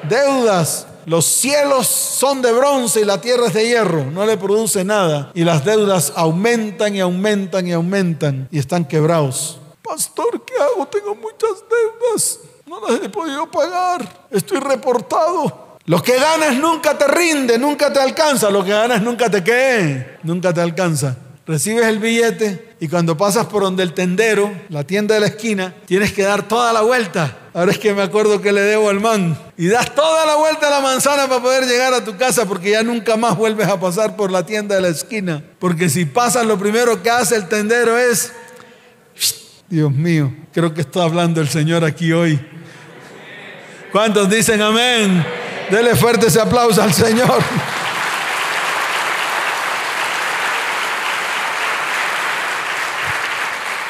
Deudas. 0.02 0.86
Los 1.06 1.24
cielos 1.24 1.86
son 1.86 2.42
de 2.42 2.52
bronce 2.52 3.00
y 3.00 3.04
la 3.06 3.18
tierra 3.18 3.46
es 3.46 3.54
de 3.54 3.66
hierro. 3.66 4.04
No 4.04 4.26
le 4.26 4.36
produce 4.36 4.84
nada. 4.84 5.30
Y 5.32 5.44
las 5.44 5.64
deudas 5.64 6.12
aumentan 6.14 6.94
y 6.94 7.00
aumentan 7.00 7.66
y 7.66 7.72
aumentan. 7.72 8.48
Y 8.50 8.58
están 8.58 8.84
quebrados. 8.84 9.60
Pastor, 9.80 10.44
¿qué 10.44 10.62
hago? 10.62 10.86
Tengo 10.88 11.14
muchas 11.14 11.64
deudas. 11.70 12.38
No 12.66 12.86
las 12.86 13.02
he 13.02 13.08
podido 13.08 13.50
pagar. 13.50 14.06
Estoy 14.30 14.58
reportado. 14.60 15.71
Lo 15.86 16.02
que 16.02 16.14
ganas 16.14 16.56
nunca 16.56 16.96
te 16.96 17.08
rinde, 17.08 17.58
nunca 17.58 17.92
te 17.92 18.00
alcanza. 18.00 18.50
Lo 18.50 18.64
que 18.64 18.70
ganas 18.70 19.02
nunca 19.02 19.28
te 19.28 19.42
qué, 19.42 20.18
nunca 20.22 20.52
te 20.52 20.60
alcanza. 20.60 21.16
Recibes 21.44 21.86
el 21.86 21.98
billete 21.98 22.76
y 22.78 22.86
cuando 22.86 23.16
pasas 23.16 23.46
por 23.46 23.64
donde 23.64 23.82
el 23.82 23.94
tendero, 23.94 24.52
la 24.68 24.84
tienda 24.84 25.16
de 25.16 25.20
la 25.20 25.26
esquina, 25.26 25.74
tienes 25.86 26.12
que 26.12 26.22
dar 26.22 26.46
toda 26.46 26.72
la 26.72 26.82
vuelta. 26.82 27.36
Ahora 27.52 27.72
es 27.72 27.78
que 27.78 27.92
me 27.92 28.02
acuerdo 28.02 28.40
que 28.40 28.52
le 28.52 28.60
debo 28.60 28.88
al 28.88 29.00
man. 29.00 29.36
Y 29.58 29.66
das 29.66 29.92
toda 29.92 30.24
la 30.24 30.36
vuelta 30.36 30.68
a 30.68 30.70
la 30.70 30.80
manzana 30.80 31.26
para 31.26 31.42
poder 31.42 31.64
llegar 31.64 31.92
a 31.94 32.04
tu 32.04 32.16
casa 32.16 32.46
porque 32.46 32.70
ya 32.70 32.84
nunca 32.84 33.16
más 33.16 33.36
vuelves 33.36 33.66
a 33.66 33.80
pasar 33.80 34.14
por 34.14 34.30
la 34.30 34.46
tienda 34.46 34.76
de 34.76 34.82
la 34.82 34.88
esquina. 34.88 35.42
Porque 35.58 35.88
si 35.88 36.04
pasas 36.04 36.46
lo 36.46 36.56
primero 36.58 37.02
que 37.02 37.10
hace 37.10 37.34
el 37.34 37.48
tendero 37.48 37.98
es, 37.98 38.32
Dios 39.68 39.90
mío, 39.90 40.32
creo 40.52 40.72
que 40.72 40.82
está 40.82 41.02
hablando 41.02 41.40
el 41.40 41.48
Señor 41.48 41.84
aquí 41.84 42.12
hoy. 42.12 42.40
¿Cuántos 43.90 44.30
dicen 44.30 44.62
amén? 44.62 45.41
Dele 45.72 45.96
fuerte 45.96 46.26
ese 46.26 46.38
aplauso 46.38 46.82
al 46.82 46.92
Señor. 46.92 47.42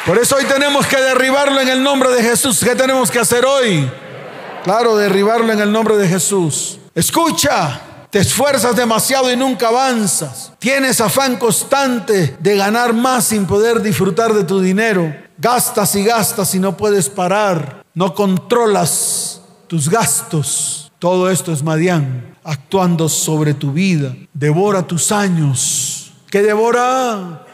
Por 0.07 0.17
eso 0.17 0.37
hoy 0.37 0.45
tenemos 0.45 0.87
que 0.87 0.97
derribarlo 0.97 1.61
en 1.61 1.69
el 1.69 1.83
nombre 1.83 2.11
de 2.11 2.23
Jesús. 2.23 2.61
¿Qué 2.63 2.77
tenemos 2.77 3.11
que 3.11 3.19
hacer 3.19 3.45
hoy? 3.45 3.91
Claro, 4.63 4.97
derribarlo 4.97 5.53
en 5.53 5.59
el 5.59 5.73
nombre 5.73 5.97
de 5.97 6.07
Jesús. 6.07 6.79
Escucha, 6.95 7.81
te 8.11 8.21
esfuerzas 8.21 8.77
demasiado 8.77 9.29
y 9.33 9.37
nunca 9.37 9.67
avanzas. 9.67 10.53
Tienes 10.61 11.01
afán 11.01 11.37
constante 11.37 12.37
de 12.39 12.57
ganar 12.57 12.93
más 12.93 13.25
sin 13.25 13.45
poder 13.45 13.83
disfrutar 13.83 14.35
de 14.35 14.45
tu 14.45 14.61
dinero. 14.61 15.13
Gastas 15.37 15.97
y 15.97 16.05
gastas 16.05 16.55
y 16.55 16.61
no 16.61 16.77
puedes 16.77 17.09
parar. 17.09 17.85
No 17.93 18.15
controlas 18.15 19.41
tus 19.67 19.89
gastos. 19.89 20.82
Todo 21.03 21.31
esto 21.31 21.53
es 21.53 21.65
Madián 21.65 22.37
actuando 22.45 23.09
sobre 23.09 23.55
tu 23.55 23.73
vida. 23.73 24.15
Devora 24.33 24.87
tus 24.87 25.11
años. 25.11 26.13
¿Qué 26.31 26.43
devora? 26.43 27.45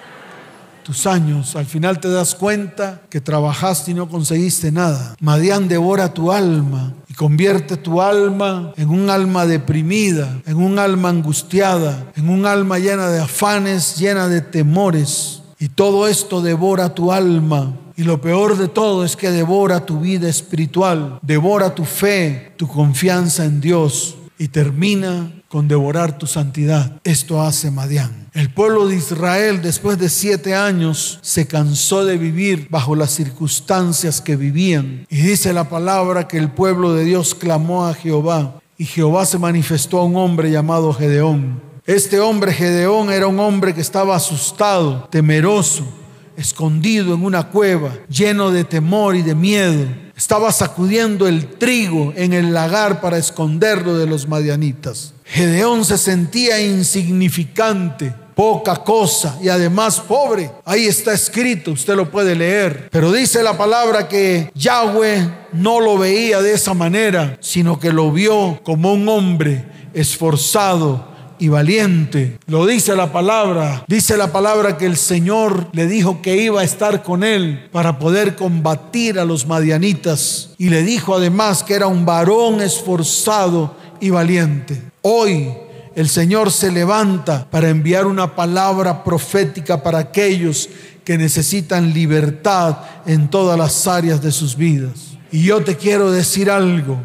Tus 0.83 1.07
años. 1.07 1.57
Al 1.57 1.65
final 1.65 1.99
te 1.99 2.11
das 2.11 2.35
cuenta 2.35 3.01
que 3.09 3.23
trabajaste 3.23 3.93
y 3.93 3.95
no 3.95 4.11
conseguiste 4.11 4.71
nada. 4.71 5.17
Madián 5.21 5.67
devora 5.67 6.13
tu 6.13 6.31
alma 6.31 6.93
y 7.09 7.15
convierte 7.15 7.79
tu 7.79 8.03
alma 8.03 8.75
en 8.77 8.91
un 8.91 9.09
alma 9.09 9.47
deprimida, 9.47 10.43
en 10.45 10.59
un 10.59 10.79
alma 10.79 11.09
angustiada, 11.09 12.13
en 12.17 12.29
un 12.29 12.45
alma 12.45 12.79
llena 12.79 13.09
de 13.09 13.21
afanes, 13.21 13.97
llena 13.97 14.29
de 14.29 14.43
temores. 14.43 15.41
Y 15.59 15.71
todo 15.71 16.07
esto 16.07 16.43
devora 16.43 16.95
tu 16.95 17.13
alma 17.13 17.73
y 17.99 18.05
lo 18.05 18.21
peor 18.21 18.57
de 18.57 18.69
todo 18.69 19.05
es 19.05 19.17
que 19.17 19.33
devora 19.33 19.85
tu 19.85 19.99
vida 19.99 20.29
espiritual, 20.29 21.19
devora 21.21 21.75
tu 21.75 21.85
fe, 21.85 22.53
tu 22.57 22.69
confianza 22.69 23.45
en 23.45 23.61
Dios 23.61 24.15
y 24.39 24.47
termina 24.47 25.33
con 25.49 25.67
devorar 25.67 26.17
tu 26.17 26.29
santidad. 26.29 27.01
Esto 27.03 27.43
hace 27.43 27.73
Madián. 27.73 28.29
El 28.35 28.55
pueblo 28.55 28.87
de 28.87 28.95
Israel 28.95 29.63
después 29.63 29.99
de 29.99 30.09
siete 30.09 30.55
años 30.55 31.19
se 31.23 31.49
cansó 31.49 32.05
de 32.05 32.17
vivir 32.19 32.69
bajo 32.71 32.95
las 32.95 33.11
circunstancias 33.11 34.21
que 34.21 34.37
vivían. 34.37 35.05
Y 35.11 35.17
dice 35.17 35.53
la 35.53 35.69
palabra 35.69 36.29
que 36.29 36.39
el 36.39 36.53
pueblo 36.53 36.95
de 36.95 37.03
Dios 37.03 37.35
clamó 37.35 37.89
a 37.89 37.95
Jehová 37.95 38.61
y 38.77 38.85
Jehová 38.85 39.27
se 39.27 39.41
manifestó 39.41 39.99
a 39.99 40.05
un 40.05 40.15
hombre 40.15 40.53
llamado 40.53 40.93
Gedeón. 40.93 41.61
Este 41.85 42.21
hombre 42.21 42.53
Gedeón 42.53 43.11
era 43.11 43.27
un 43.27 43.41
hombre 43.41 43.75
que 43.75 43.81
estaba 43.81 44.15
asustado, 44.15 45.09
temeroso 45.11 45.99
escondido 46.39 47.15
en 47.15 47.25
una 47.25 47.49
cueva, 47.49 47.93
lleno 48.09 48.51
de 48.51 48.65
temor 48.65 49.17
y 49.17 49.23
de 49.23 49.35
miedo. 49.35 49.87
Estaba 50.17 50.53
sacudiendo 50.53 51.27
el 51.27 51.47
trigo 51.47 52.13
en 52.17 52.33
el 52.33 52.55
lagar 52.55 53.01
para 53.01 53.19
esconderlo 53.19 53.99
de 53.99 54.07
los 54.07 54.29
madianitas. 54.29 55.15
Gedeón 55.25 55.85
se 55.85 55.99
sentía 55.99 56.61
insignificante, 56.61 58.15
poca 58.37 58.77
cosa 58.77 59.37
y 59.43 59.49
además 59.49 60.01
pobre. 60.01 60.51
Ahí 60.65 60.87
está 60.87 61.13
escrito, 61.13 61.73
usted 61.73 61.97
lo 61.97 62.09
puede 62.09 62.37
leer. 62.37 62.89
Pero 62.93 63.11
dice 63.11 63.43
la 63.43 63.59
palabra 63.59 64.09
que 64.09 64.51
Yahweh 64.55 65.29
no 65.53 65.81
lo 65.81 65.99
veía 65.99 66.41
de 66.41 66.53
esa 66.53 66.73
manera, 66.73 67.37
sino 67.41 67.81
que 67.81 67.93
lo 67.93 68.13
vio 68.13 68.61
como 68.63 68.93
un 68.93 69.09
hombre 69.09 69.65
esforzado 69.93 71.18
y 71.39 71.49
valiente. 71.49 72.39
Lo 72.47 72.67
dice 72.67 72.95
la 72.97 73.13
palabra. 73.13 73.85
Dice 73.87 74.17
la 74.17 74.33
palabra 74.33 74.77
que 74.77 74.87
el 74.87 74.97
Señor 74.97 75.69
le 75.73 75.87
dijo 75.87 76.23
que 76.23 76.37
iba 76.37 76.61
a 76.61 76.65
estar 76.65 77.03
con 77.03 77.25
él 77.25 77.69
para 77.73 77.99
poder 77.99 78.37
combatir 78.37 79.19
a 79.19 79.25
los 79.25 79.47
madianitas. 79.47 80.51
Y 80.59 80.69
le 80.69 80.83
dijo 80.83 81.15
además 81.15 81.63
que 81.63 81.75
era 81.75 81.87
un 81.87 82.05
varón 82.05 82.61
esforzado 82.61 83.77
y 84.01 84.11
valiente. 84.11 84.81
Hoy 85.03 85.49
el 85.95 86.09
Señor 86.09 86.53
se 86.53 86.71
levanta 86.71 87.49
para 87.51 87.69
enviar 87.69 88.07
una 88.07 88.37
palabra 88.37 89.03
profética 89.03 89.83
para 89.83 89.99
aquellos 89.99 90.69
que 91.05 91.19
necesitan 91.19 91.95
libertad 91.95 92.79
en 93.07 93.29
todas 93.29 93.59
las 93.59 93.87
áreas 93.87 94.21
de 94.21 94.31
sus 94.31 94.57
vidas. 94.57 95.17
Y 95.33 95.43
yo 95.43 95.63
te 95.65 95.77
quiero 95.77 96.11
decir 96.11 96.51
algo. 96.51 96.99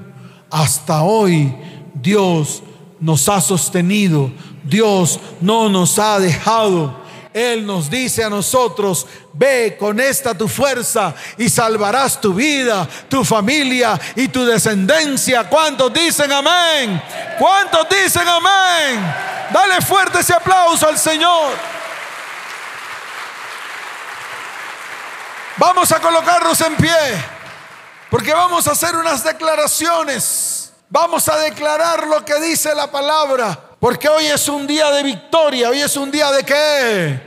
Hasta 0.49 1.03
hoy 1.03 1.55
Dios 1.95 2.61
nos 3.03 3.27
ha 3.27 3.41
sostenido, 3.41 4.31
Dios 4.63 5.19
no 5.41 5.67
nos 5.67 5.99
ha 5.99 6.19
dejado. 6.19 7.03
Él 7.33 7.65
nos 7.65 7.89
dice 7.89 8.23
a 8.23 8.29
nosotros, 8.29 9.05
ve 9.33 9.75
con 9.77 9.99
esta 9.99 10.37
tu 10.37 10.47
fuerza 10.47 11.13
y 11.37 11.49
salvarás 11.49 12.21
tu 12.21 12.33
vida, 12.33 12.87
tu 13.09 13.25
familia 13.25 13.99
y 14.15 14.29
tu 14.29 14.45
descendencia. 14.45 15.49
¿Cuántos 15.49 15.91
dicen 15.91 16.31
amén? 16.31 17.01
¿Cuántos 17.39 17.89
dicen 17.89 18.25
amén? 18.25 19.13
Dale 19.51 19.81
fuerte 19.81 20.19
ese 20.19 20.33
aplauso 20.33 20.87
al 20.87 20.97
Señor. 20.97 21.53
Vamos 25.57 25.91
a 25.91 25.99
colocarnos 25.99 26.61
en 26.61 26.75
pie, 26.77 27.25
porque 28.09 28.33
vamos 28.33 28.65
a 28.67 28.71
hacer 28.71 28.95
unas 28.95 29.23
declaraciones. 29.23 30.62
Vamos 30.93 31.27
a 31.27 31.37
declarar 31.37 32.05
lo 32.05 32.23
que 32.23 32.39
dice 32.39 32.75
la 32.75 32.85
palabra. 32.91 33.59
Porque 33.79 34.07
hoy 34.07 34.27
es 34.27 34.47
un 34.47 34.67
día 34.67 34.91
de 34.91 35.01
victoria, 35.01 35.69
hoy 35.69 35.81
es 35.81 35.97
un 35.97 36.11
día 36.11 36.31
de 36.31 36.43
qué. 36.43 37.19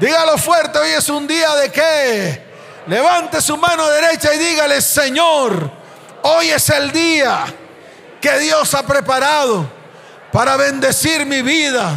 Dígalo 0.00 0.36
fuerte, 0.38 0.80
hoy 0.80 0.90
es 0.90 1.08
un 1.08 1.24
día 1.28 1.54
de 1.54 1.70
qué. 1.70 2.42
Levante 2.88 3.40
su 3.40 3.56
mano 3.56 3.88
derecha 3.88 4.34
y 4.34 4.38
dígale, 4.38 4.82
Señor, 4.82 5.70
hoy 6.22 6.48
es 6.48 6.68
el 6.70 6.90
día 6.90 7.44
que 8.20 8.38
Dios 8.40 8.74
ha 8.74 8.84
preparado 8.84 9.70
para 10.32 10.56
bendecir 10.56 11.24
mi 11.24 11.42
vida, 11.42 11.92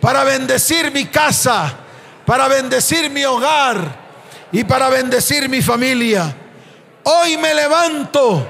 para 0.00 0.24
bendecir 0.24 0.90
mi 0.90 1.04
casa, 1.04 1.74
para 2.26 2.48
bendecir 2.48 3.08
mi 3.08 3.24
hogar 3.24 4.00
y 4.50 4.64
para 4.64 4.88
bendecir 4.88 5.48
mi 5.48 5.62
familia. 5.62 6.34
Hoy 7.04 7.36
me 7.36 7.54
levanto 7.54 8.44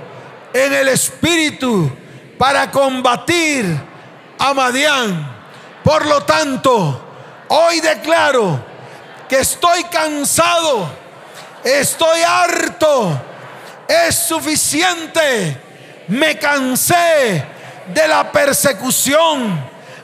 en 0.55 0.73
el 0.73 0.89
Espíritu 0.89 2.06
para 2.39 2.71
combatir 2.71 3.65
a 4.39 4.55
Madián. 4.55 5.37
Por 5.83 6.07
lo 6.07 6.23
tanto, 6.25 7.01
hoy 7.49 7.81
declaro 7.81 8.59
que 9.29 9.41
estoy 9.41 9.85
cansado, 9.85 10.89
estoy 11.65 12.21
harto, 12.23 13.21
es 13.89 14.15
suficiente. 14.15 15.63
Me 16.09 16.39
cansé 16.39 17.45
de 17.93 18.09
la 18.09 18.31
persecución, 18.31 19.61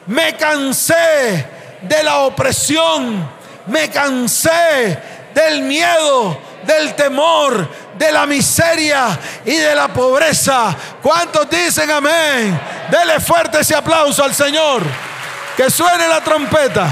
me 0.06 0.36
cansé 0.36 1.46
de 1.82 2.02
la 2.02 2.18
opresión, 2.20 3.28
me 3.66 3.88
cansé 3.90 4.98
del 5.34 5.62
miedo, 5.62 6.38
del 6.66 6.94
temor, 6.94 7.68
de 7.96 8.12
la 8.12 8.27
miseria 8.27 9.18
y 9.44 9.57
de 9.57 9.75
la 9.75 9.88
pobreza. 9.88 10.77
¿Cuántos 11.03 11.48
dicen 11.48 11.90
amén? 11.90 12.61
Dele 12.90 13.20
fuerte 13.20 13.61
ese 13.61 13.75
aplauso 13.75 14.25
al 14.25 14.35
Señor. 14.35 14.83
Que 15.57 15.70
suene 15.70 16.09
la 16.09 16.22
trompeta. 16.22 16.88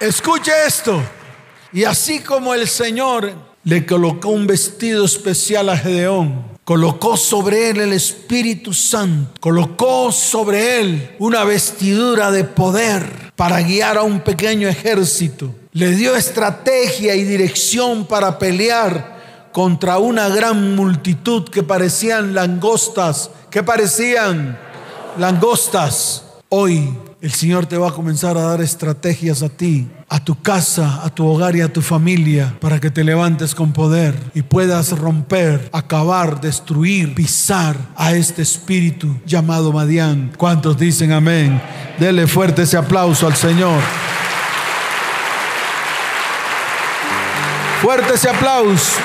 Escuche 0.00 0.50
esto. 0.66 1.02
Y 1.72 1.84
así 1.84 2.20
como 2.20 2.54
el 2.54 2.66
Señor 2.66 3.32
le 3.64 3.84
colocó 3.84 4.30
un 4.30 4.46
vestido 4.46 5.04
especial 5.04 5.68
a 5.68 5.76
Gedeón, 5.76 6.49
colocó 6.64 7.16
sobre 7.16 7.70
él 7.70 7.80
el 7.80 7.92
Espíritu 7.92 8.72
Santo, 8.72 9.32
colocó 9.40 10.12
sobre 10.12 10.80
él 10.80 11.16
una 11.18 11.44
vestidura 11.44 12.30
de 12.30 12.44
poder 12.44 13.32
para 13.36 13.60
guiar 13.62 13.96
a 13.96 14.02
un 14.02 14.20
pequeño 14.20 14.68
ejército, 14.68 15.54
le 15.72 15.90
dio 15.92 16.14
estrategia 16.14 17.14
y 17.14 17.24
dirección 17.24 18.06
para 18.06 18.38
pelear 18.38 19.48
contra 19.52 19.98
una 19.98 20.28
gran 20.28 20.76
multitud 20.76 21.48
que 21.48 21.62
parecían 21.62 22.34
langostas, 22.34 23.30
que 23.50 23.62
parecían 23.62 24.58
langostas. 25.18 26.24
Hoy 26.48 26.94
el 27.22 27.32
Señor 27.32 27.66
te 27.66 27.76
va 27.76 27.88
a 27.88 27.92
comenzar 27.92 28.38
a 28.38 28.42
dar 28.42 28.62
estrategias 28.62 29.42
a 29.42 29.50
ti, 29.50 29.86
a 30.08 30.24
tu 30.24 30.40
casa, 30.40 31.02
a 31.04 31.10
tu 31.10 31.26
hogar 31.26 31.54
y 31.54 31.60
a 31.60 31.70
tu 31.70 31.82
familia 31.82 32.56
para 32.60 32.80
que 32.80 32.90
te 32.90 33.04
levantes 33.04 33.54
con 33.54 33.72
poder 33.72 34.14
y 34.34 34.40
puedas 34.40 34.98
romper, 34.98 35.68
acabar, 35.72 36.40
destruir, 36.40 37.14
pisar 37.14 37.76
a 37.94 38.12
este 38.14 38.40
espíritu 38.40 39.20
llamado 39.26 39.70
Madián. 39.70 40.32
¿Cuántos 40.36 40.78
dicen 40.78 41.12
amén? 41.12 41.60
Dele 41.98 42.26
fuerte 42.26 42.62
ese 42.62 42.78
aplauso 42.78 43.26
al 43.26 43.36
Señor. 43.36 43.80
Fuerte 47.82 48.14
ese 48.14 48.30
aplauso. 48.30 48.98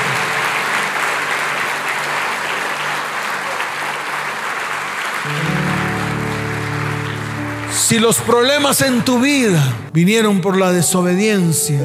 Si 7.88 8.00
los 8.00 8.18
problemas 8.18 8.82
en 8.82 9.06
tu 9.06 9.20
vida 9.20 9.64
vinieron 9.94 10.42
por 10.42 10.58
la 10.58 10.72
desobediencia, 10.72 11.80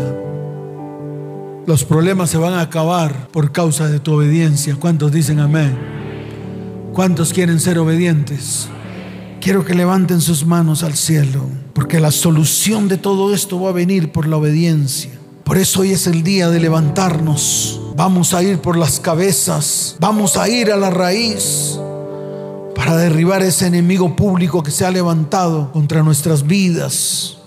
los 1.66 1.84
problemas 1.84 2.30
se 2.30 2.38
van 2.38 2.54
a 2.54 2.62
acabar 2.62 3.28
por 3.28 3.52
causa 3.52 3.86
de 3.86 4.00
tu 4.00 4.14
obediencia. 4.14 4.76
¿Cuántos 4.80 5.12
dicen 5.12 5.40
amén? 5.40 5.78
¿Cuántos 6.94 7.34
quieren 7.34 7.60
ser 7.60 7.78
obedientes? 7.78 8.68
Quiero 9.42 9.62
que 9.62 9.74
levanten 9.74 10.22
sus 10.22 10.46
manos 10.46 10.84
al 10.84 10.94
cielo, 10.94 11.46
porque 11.74 12.00
la 12.00 12.12
solución 12.12 12.88
de 12.88 12.96
todo 12.96 13.34
esto 13.34 13.60
va 13.60 13.68
a 13.68 13.74
venir 13.74 14.10
por 14.10 14.26
la 14.26 14.38
obediencia. 14.38 15.10
Por 15.44 15.58
eso 15.58 15.82
hoy 15.82 15.92
es 15.92 16.06
el 16.06 16.22
día 16.22 16.48
de 16.48 16.60
levantarnos. 16.60 17.78
Vamos 17.94 18.32
a 18.32 18.42
ir 18.42 18.58
por 18.60 18.78
las 18.78 19.00
cabezas, 19.00 19.96
vamos 20.00 20.38
a 20.38 20.48
ir 20.48 20.72
a 20.72 20.78
la 20.78 20.88
raíz 20.88 21.78
para 22.74 22.96
derribar 22.96 23.42
ese 23.42 23.66
enemigo 23.66 24.16
público 24.16 24.62
que 24.62 24.70
se 24.70 24.84
ha 24.84 24.90
levantado 24.90 25.70
contra 25.72 26.02
nuestras 26.02 26.46
vidas, 26.46 27.38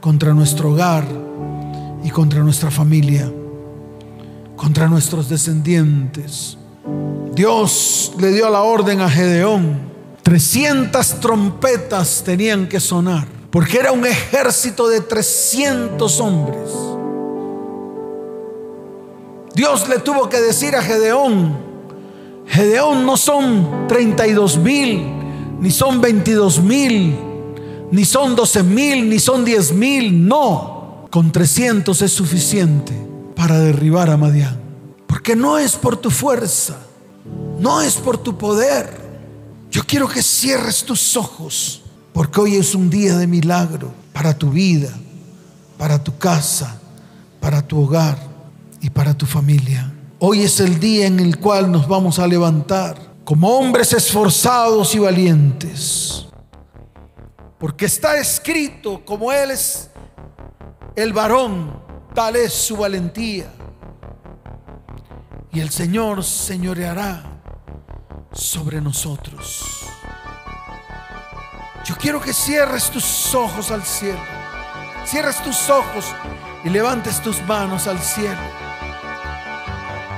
contra 0.00 0.34
nuestro 0.34 0.72
hogar 0.72 1.04
y 2.02 2.10
contra 2.10 2.42
nuestra 2.42 2.70
familia, 2.70 3.30
contra 4.56 4.88
nuestros 4.88 5.28
descendientes. 5.28 6.58
Dios 7.34 8.12
le 8.18 8.32
dio 8.32 8.48
la 8.50 8.62
orden 8.62 9.00
a 9.00 9.10
Gedeón. 9.10 9.92
300 10.22 11.20
trompetas 11.20 12.22
tenían 12.24 12.68
que 12.68 12.80
sonar, 12.80 13.26
porque 13.50 13.78
era 13.78 13.92
un 13.92 14.06
ejército 14.06 14.88
de 14.88 15.00
300 15.00 16.20
hombres. 16.20 16.70
Dios 19.54 19.88
le 19.88 19.98
tuvo 19.98 20.28
que 20.28 20.40
decir 20.40 20.74
a 20.74 20.82
Gedeón, 20.82 21.56
Gedeón 22.46 23.06
no 23.06 23.16
son 23.16 23.86
32 23.88 24.58
mil, 24.58 25.06
ni 25.60 25.70
son 25.70 26.00
22 26.00 26.60
mil, 26.60 27.16
ni 27.90 28.04
son 28.04 28.36
12 28.36 28.62
mil, 28.62 29.08
ni 29.08 29.18
son 29.18 29.44
10 29.44 29.72
mil. 29.72 30.26
No, 30.26 31.06
con 31.10 31.32
300 31.32 32.02
es 32.02 32.12
suficiente 32.12 32.92
para 33.34 33.58
derribar 33.58 34.10
a 34.10 34.16
Madián. 34.16 34.60
Porque 35.06 35.36
no 35.36 35.58
es 35.58 35.76
por 35.76 35.96
tu 35.96 36.10
fuerza, 36.10 36.76
no 37.58 37.80
es 37.80 37.94
por 37.96 38.18
tu 38.18 38.36
poder. 38.36 39.02
Yo 39.70 39.82
quiero 39.86 40.08
que 40.08 40.22
cierres 40.22 40.84
tus 40.84 41.16
ojos, 41.16 41.82
porque 42.12 42.40
hoy 42.40 42.56
es 42.56 42.74
un 42.74 42.90
día 42.90 43.16
de 43.16 43.26
milagro 43.26 43.92
para 44.12 44.36
tu 44.36 44.50
vida, 44.50 44.90
para 45.78 46.02
tu 46.02 46.16
casa, 46.18 46.80
para 47.40 47.62
tu 47.62 47.80
hogar 47.80 48.18
y 48.80 48.90
para 48.90 49.14
tu 49.14 49.26
familia. 49.26 49.93
Hoy 50.26 50.44
es 50.44 50.58
el 50.58 50.80
día 50.80 51.06
en 51.06 51.20
el 51.20 51.38
cual 51.38 51.70
nos 51.70 51.86
vamos 51.86 52.18
a 52.18 52.26
levantar 52.26 52.96
como 53.26 53.58
hombres 53.58 53.92
esforzados 53.92 54.94
y 54.94 54.98
valientes. 54.98 56.28
Porque 57.58 57.84
está 57.84 58.16
escrito 58.16 59.04
como 59.04 59.30
Él 59.30 59.50
es 59.50 59.90
el 60.96 61.12
varón, 61.12 61.78
tal 62.14 62.36
es 62.36 62.54
su 62.54 62.74
valentía. 62.74 63.52
Y 65.52 65.60
el 65.60 65.68
Señor 65.68 66.24
señoreará 66.24 67.42
sobre 68.32 68.80
nosotros. 68.80 69.84
Yo 71.84 71.96
quiero 71.98 72.18
que 72.18 72.32
cierres 72.32 72.90
tus 72.90 73.34
ojos 73.34 73.70
al 73.70 73.84
cielo. 73.84 74.24
Cierres 75.04 75.42
tus 75.42 75.68
ojos 75.68 76.06
y 76.64 76.70
levantes 76.70 77.20
tus 77.20 77.42
manos 77.42 77.86
al 77.86 77.98
cielo. 77.98 78.63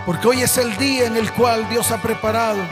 Porque 0.06 0.28
hoy 0.28 0.40
es 0.42 0.56
el 0.56 0.76
día 0.76 1.06
en 1.06 1.16
el 1.16 1.32
cual 1.32 1.68
Dios 1.68 1.90
ha 1.90 2.00
preparado. 2.00 2.62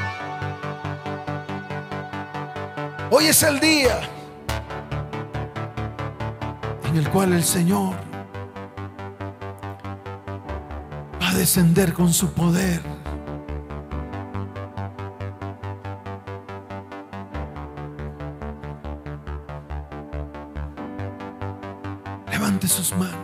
Hoy 3.11 3.27
es 3.27 3.43
el 3.43 3.59
día 3.59 4.01
en 6.85 6.97
el 6.97 7.11
cual 7.11 7.33
el 7.33 7.43
Señor 7.43 7.97
va 11.21 11.31
a 11.31 11.35
descender 11.35 11.93
con 11.93 12.13
su 12.13 12.33
poder. 12.33 12.81
Levante 22.31 22.69
sus 22.69 22.95
manos. 22.95 23.24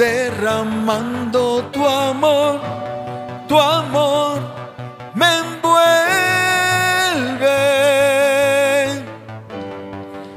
derramando 0.00 1.62
tu 1.70 1.86
amor, 1.86 2.58
tu 3.46 3.58
amor 3.58 4.40
me 5.14 5.26
envuelve. 5.44 6.00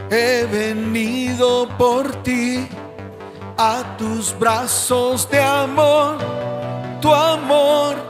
He 0.09 0.45
venido 0.51 1.69
por 1.77 2.03
ti 2.23 2.67
a 3.57 3.83
tus 3.97 4.37
brazos 4.37 5.29
de 5.29 5.39
amor, 5.39 6.17
tu 6.99 7.13
amor 7.13 8.02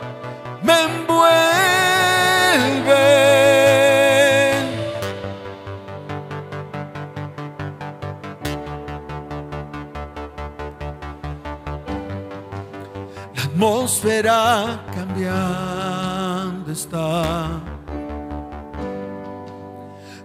atmósfera 13.63 14.83
cambiando 14.93 16.69
está. 16.69 17.61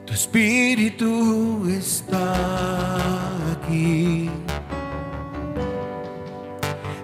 Tu 0.05 0.13
espíritu 0.13 1.65
está 1.71 2.35
aquí. 3.53 4.29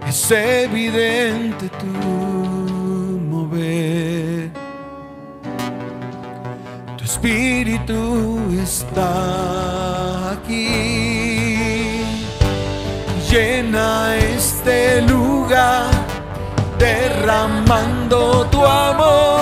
Es 0.09 0.31
evidente 0.33 1.69
tu 1.69 1.87
mover. 3.31 4.51
Tu 6.99 7.05
espíritu 7.05 8.41
está 8.61 10.33
aquí. 10.33 12.01
Llena 13.31 14.17
este 14.17 15.03
lugar 15.03 15.94
derramando 16.79 18.47
tu 18.51 18.65
amor, 18.65 19.41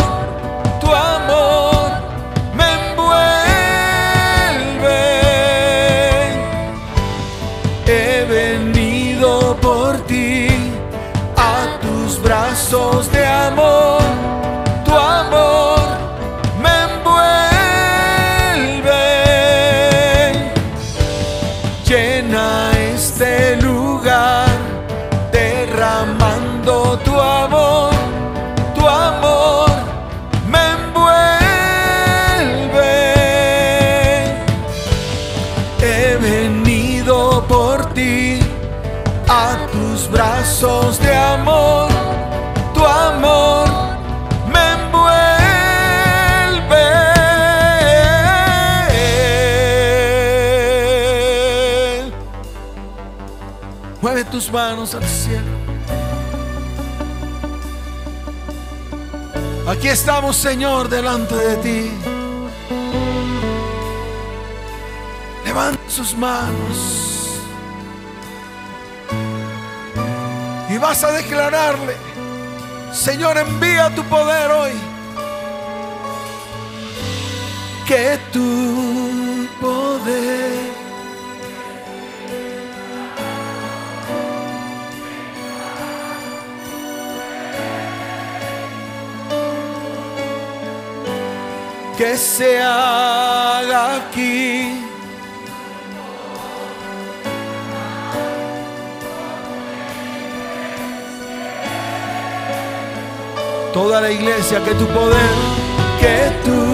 tus 54.43 54.53
manos 54.53 54.93
al 54.97 55.05
cielo. 55.05 55.57
Aquí 59.69 59.87
estamos, 59.87 60.37
Señor, 60.37 60.89
delante 60.89 61.37
de 61.37 61.57
ti. 61.59 61.93
Levanta 65.45 65.81
sus 65.89 66.17
manos 66.17 67.39
y 70.69 70.79
vas 70.79 71.05
a 71.05 71.13
declararle, 71.13 71.97
Señor, 72.93 73.39
envía 73.39 73.95
tu 73.95 74.03
poder 74.05 74.51
hoy. 74.51 74.73
Que 77.87 78.19
tu 78.33 79.47
poder 79.61 80.42
que 92.03 92.17
se 92.17 92.59
haga 92.61 93.95
aquí. 93.95 94.83
Toda 103.73 104.01
la 104.01 104.11
iglesia, 104.11 104.59
que 104.65 104.75
tu 104.75 104.87
poder, 104.89 105.33
que 106.01 106.19
tu 106.45 106.72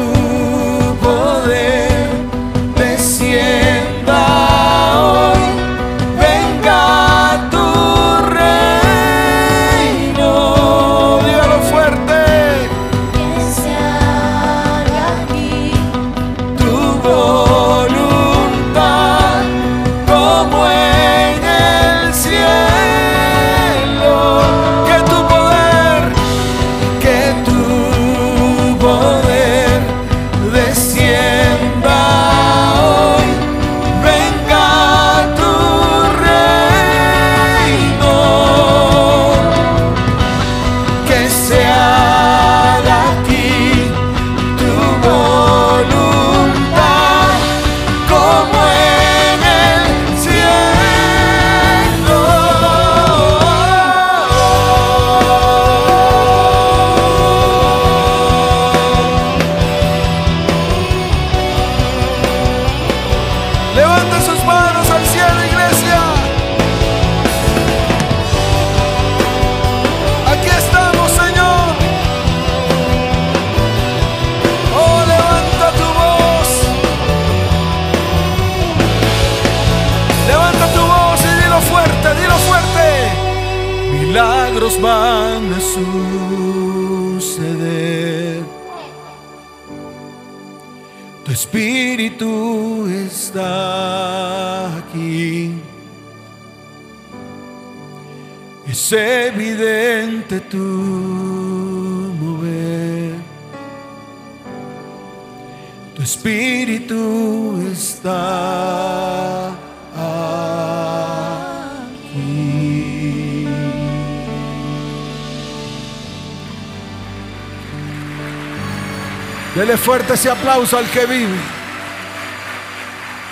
fuerte 119.89 120.13
ese 120.13 120.29
aplauso 120.29 120.77
al 120.77 120.85
que 120.91 121.07
vive. 121.07 121.39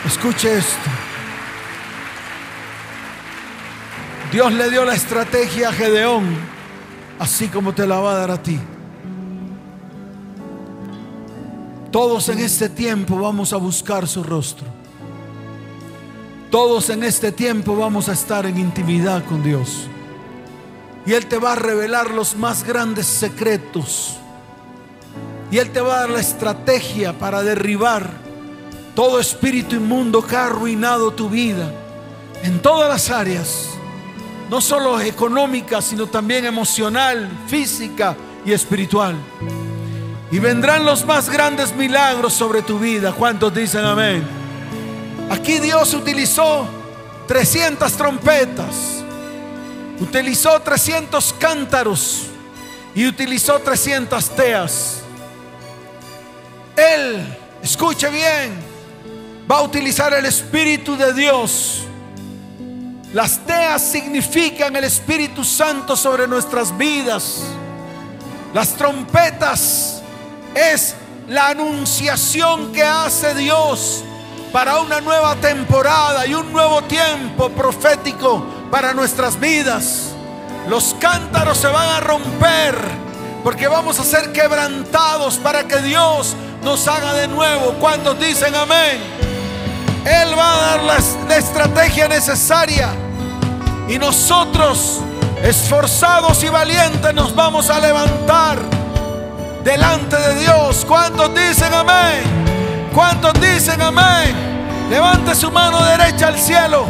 Escuche 0.06 0.56
esto. 0.56 0.90
Dios 4.32 4.50
le 4.54 4.70
dio 4.70 4.86
la 4.86 4.94
estrategia 4.94 5.68
a 5.68 5.72
Gedeón, 5.74 6.24
así 7.18 7.48
como 7.48 7.74
te 7.74 7.86
la 7.86 8.00
va 8.00 8.12
a 8.12 8.14
dar 8.20 8.30
a 8.30 8.42
ti. 8.42 8.58
Todos 11.90 12.30
en 12.30 12.38
este 12.38 12.70
tiempo 12.70 13.20
vamos 13.20 13.52
a 13.52 13.58
buscar 13.58 14.08
su 14.08 14.24
rostro. 14.24 14.66
Todos 16.50 16.88
en 16.88 17.04
este 17.04 17.32
tiempo 17.32 17.76
vamos 17.76 18.08
a 18.08 18.14
estar 18.14 18.46
en 18.46 18.56
intimidad 18.56 19.22
con 19.26 19.42
Dios. 19.42 19.88
Y 21.04 21.12
Él 21.12 21.26
te 21.26 21.36
va 21.36 21.52
a 21.52 21.56
revelar 21.56 22.12
los 22.12 22.34
más 22.34 22.64
grandes 22.64 23.04
secretos 23.04 24.20
y 25.50 25.58
Él 25.58 25.70
te 25.70 25.80
va 25.80 25.96
a 25.96 26.00
dar 26.00 26.10
la 26.10 26.20
estrategia 26.20 27.12
para 27.12 27.42
derribar 27.42 28.10
todo 28.94 29.20
espíritu 29.20 29.76
inmundo 29.76 30.26
que 30.26 30.34
ha 30.34 30.46
arruinado 30.46 31.12
tu 31.12 31.28
vida 31.28 31.70
en 32.42 32.60
todas 32.60 32.88
las 32.88 33.10
áreas. 33.10 33.68
No 34.50 34.60
solo 34.60 35.00
económica, 35.00 35.82
sino 35.82 36.06
también 36.06 36.46
emocional, 36.46 37.28
física 37.46 38.16
y 38.44 38.52
espiritual. 38.52 39.16
Y 40.30 40.38
vendrán 40.38 40.84
los 40.84 41.04
más 41.04 41.28
grandes 41.28 41.74
milagros 41.74 42.32
sobre 42.32 42.62
tu 42.62 42.78
vida. 42.78 43.12
¿Cuántos 43.12 43.54
dicen 43.54 43.84
amén? 43.84 44.24
Aquí 45.30 45.58
Dios 45.58 45.92
utilizó 45.94 46.66
300 47.26 47.92
trompetas, 47.92 49.04
utilizó 49.98 50.60
300 50.60 51.34
cántaros 51.38 52.26
y 52.94 53.06
utilizó 53.06 53.58
300 53.58 54.30
teas. 54.30 54.95
Él, 56.76 57.24
escuche 57.62 58.08
bien, 58.10 58.54
va 59.50 59.58
a 59.58 59.62
utilizar 59.62 60.12
el 60.12 60.26
Espíritu 60.26 60.96
de 60.96 61.12
Dios. 61.14 61.82
Las 63.14 63.38
teas 63.46 63.82
significan 63.82 64.76
el 64.76 64.84
Espíritu 64.84 65.42
Santo 65.42 65.96
sobre 65.96 66.28
nuestras 66.28 66.76
vidas. 66.76 67.42
Las 68.52 68.74
trompetas 68.74 70.02
es 70.54 70.94
la 71.28 71.48
anunciación 71.48 72.72
que 72.72 72.82
hace 72.82 73.34
Dios 73.34 74.04
para 74.52 74.78
una 74.80 75.00
nueva 75.00 75.34
temporada 75.36 76.26
y 76.26 76.34
un 76.34 76.52
nuevo 76.52 76.82
tiempo 76.82 77.48
profético 77.50 78.44
para 78.70 78.92
nuestras 78.92 79.38
vidas. 79.40 80.14
Los 80.68 80.94
cántaros 80.98 81.58
se 81.58 81.68
van 81.68 81.88
a 81.88 82.00
romper 82.00 82.76
porque 83.42 83.68
vamos 83.68 84.00
a 84.00 84.04
ser 84.04 84.32
quebrantados 84.32 85.38
para 85.38 85.68
que 85.68 85.78
Dios 85.78 86.34
nos 86.66 86.88
haga 86.88 87.14
de 87.14 87.28
nuevo. 87.28 87.74
Cuando 87.78 88.12
dicen 88.14 88.52
amén? 88.56 88.98
Él 90.04 90.36
va 90.36 90.52
a 90.52 90.56
dar 90.56 90.82
la, 90.82 90.96
la 91.28 91.36
estrategia 91.36 92.08
necesaria 92.08 92.88
y 93.88 93.96
nosotros, 93.98 95.00
esforzados 95.44 96.42
y 96.42 96.48
valientes, 96.48 97.14
nos 97.14 97.32
vamos 97.36 97.70
a 97.70 97.78
levantar 97.78 98.58
delante 99.62 100.16
de 100.16 100.34
Dios. 100.40 100.84
¿Cuántos 100.88 101.32
dicen 101.36 101.72
amén? 101.72 102.90
¿Cuántos 102.92 103.32
dicen 103.34 103.80
amén? 103.80 104.34
Levante 104.90 105.36
su 105.36 105.52
mano 105.52 105.80
derecha 105.84 106.26
al 106.26 106.38
cielo 106.38 106.84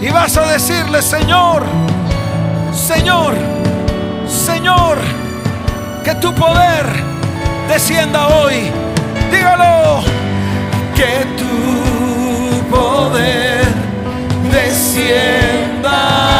y 0.00 0.10
vas 0.10 0.36
a 0.36 0.46
decirle, 0.46 1.00
Señor, 1.00 1.62
Señor, 2.74 3.34
Señor, 4.26 4.98
que 6.04 6.12
tu 6.16 6.34
poder 6.34 6.86
descienda 7.68 8.26
hoy. 8.26 8.91
Dígalo, 9.32 10.02
que 10.94 11.14
tu 11.38 11.56
poder 12.70 13.64
descienda 14.52 16.31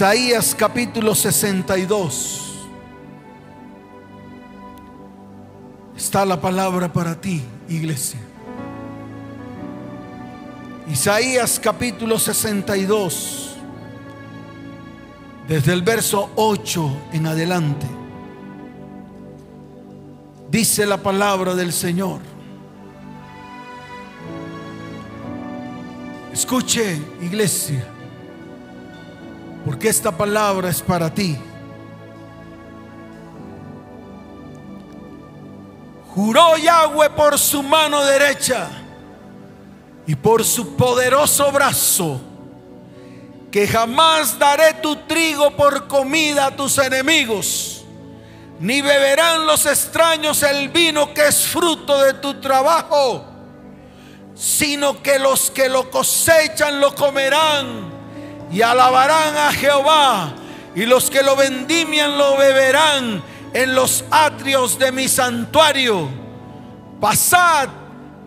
Isaías 0.00 0.54
capítulo 0.54 1.14
62. 1.14 2.54
Está 5.94 6.24
la 6.24 6.40
palabra 6.40 6.90
para 6.90 7.20
ti, 7.20 7.42
iglesia. 7.68 8.18
Isaías 10.90 11.60
capítulo 11.60 12.18
62. 12.18 13.56
Desde 15.46 15.74
el 15.74 15.82
verso 15.82 16.30
8 16.34 16.96
en 17.12 17.26
adelante. 17.26 17.86
Dice 20.50 20.86
la 20.86 20.96
palabra 20.96 21.54
del 21.54 21.74
Señor. 21.74 22.20
Escuche, 26.32 26.98
iglesia 27.20 27.99
porque 29.64 29.88
esta 29.88 30.10
palabra 30.10 30.70
es 30.70 30.80
para 30.82 31.12
ti. 31.12 31.36
Juró 36.14 36.56
Yahweh 36.56 37.10
por 37.10 37.38
su 37.38 37.62
mano 37.62 38.04
derecha 38.04 38.68
y 40.06 40.14
por 40.16 40.44
su 40.44 40.76
poderoso 40.76 41.52
brazo 41.52 42.20
que 43.50 43.66
jamás 43.66 44.38
daré 44.38 44.74
tu 44.74 44.96
trigo 45.06 45.50
por 45.56 45.88
comida 45.88 46.46
a 46.46 46.56
tus 46.56 46.78
enemigos, 46.78 47.84
ni 48.60 48.80
beberán 48.80 49.46
los 49.46 49.66
extraños 49.66 50.42
el 50.42 50.68
vino 50.68 51.12
que 51.12 51.26
es 51.26 51.46
fruto 51.46 52.00
de 52.00 52.14
tu 52.14 52.40
trabajo, 52.40 53.24
sino 54.34 55.02
que 55.02 55.18
los 55.18 55.50
que 55.50 55.68
lo 55.68 55.90
cosechan 55.90 56.80
lo 56.80 56.94
comerán 56.94 57.89
y 58.50 58.62
alabarán 58.62 59.36
a 59.36 59.52
Jehová, 59.52 60.32
y 60.74 60.84
los 60.84 61.10
que 61.10 61.22
lo 61.22 61.36
vendimian 61.36 62.18
lo 62.18 62.36
beberán 62.36 63.22
en 63.52 63.74
los 63.74 64.04
atrios 64.10 64.78
de 64.78 64.92
mi 64.92 65.08
santuario. 65.08 66.08
Pasad, 67.00 67.68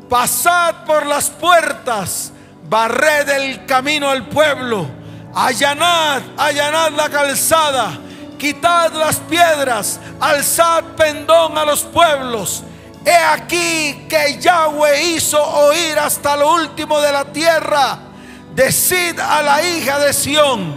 pasad 0.09 0.86
por 0.86 1.05
las 1.05 1.30
puertas, 1.30 2.32
barred 2.69 3.30
el 3.30 3.65
camino 3.65 4.09
al 4.09 4.28
pueblo, 4.28 4.88
allanad, 5.34 6.21
allanad 6.38 6.91
la 6.91 7.09
calzada, 7.09 7.91
quitad 8.38 8.93
las 8.93 9.17
piedras, 9.17 9.99
alzad 10.19 10.84
pendón 10.95 11.57
a 11.57 11.65
los 11.65 11.84
pueblos. 11.84 12.63
He 13.05 13.13
aquí 13.13 14.05
que 14.07 14.39
Yahweh 14.39 15.03
hizo 15.15 15.41
oír 15.43 15.99
hasta 15.99 16.38
lo 16.38 16.53
último 16.53 17.01
de 17.01 17.11
la 17.11 17.26
tierra 17.26 18.12
decid 18.56 19.20
a 19.20 19.41
la 19.41 19.64
hija 19.64 19.99
de 19.99 20.14
Sión, 20.14 20.74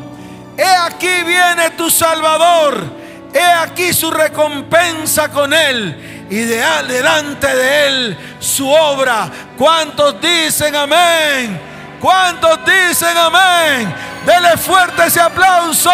he 0.57 0.65
aquí 0.65 1.23
viene 1.25 1.71
tu 1.77 1.91
Salvador, 1.91 2.85
he 3.33 3.43
aquí 3.43 3.93
su 3.93 4.11
recompensa 4.11 5.31
con 5.31 5.53
él 5.53 6.27
y 6.31 6.37
de 6.37 6.63
delante 6.89 7.47
de 7.47 7.87
él 7.87 8.19
su 8.41 8.69
obra. 8.69 9.31
¿Cuántos 9.57 10.21
dicen 10.21 10.75
amén? 10.75 11.61
¿Cuántos 12.01 12.59
dicen 12.65 13.17
amén? 13.17 13.95
Dele 14.25 14.57
fuerte 14.57 15.07
ese 15.07 15.21
aplauso. 15.21 15.91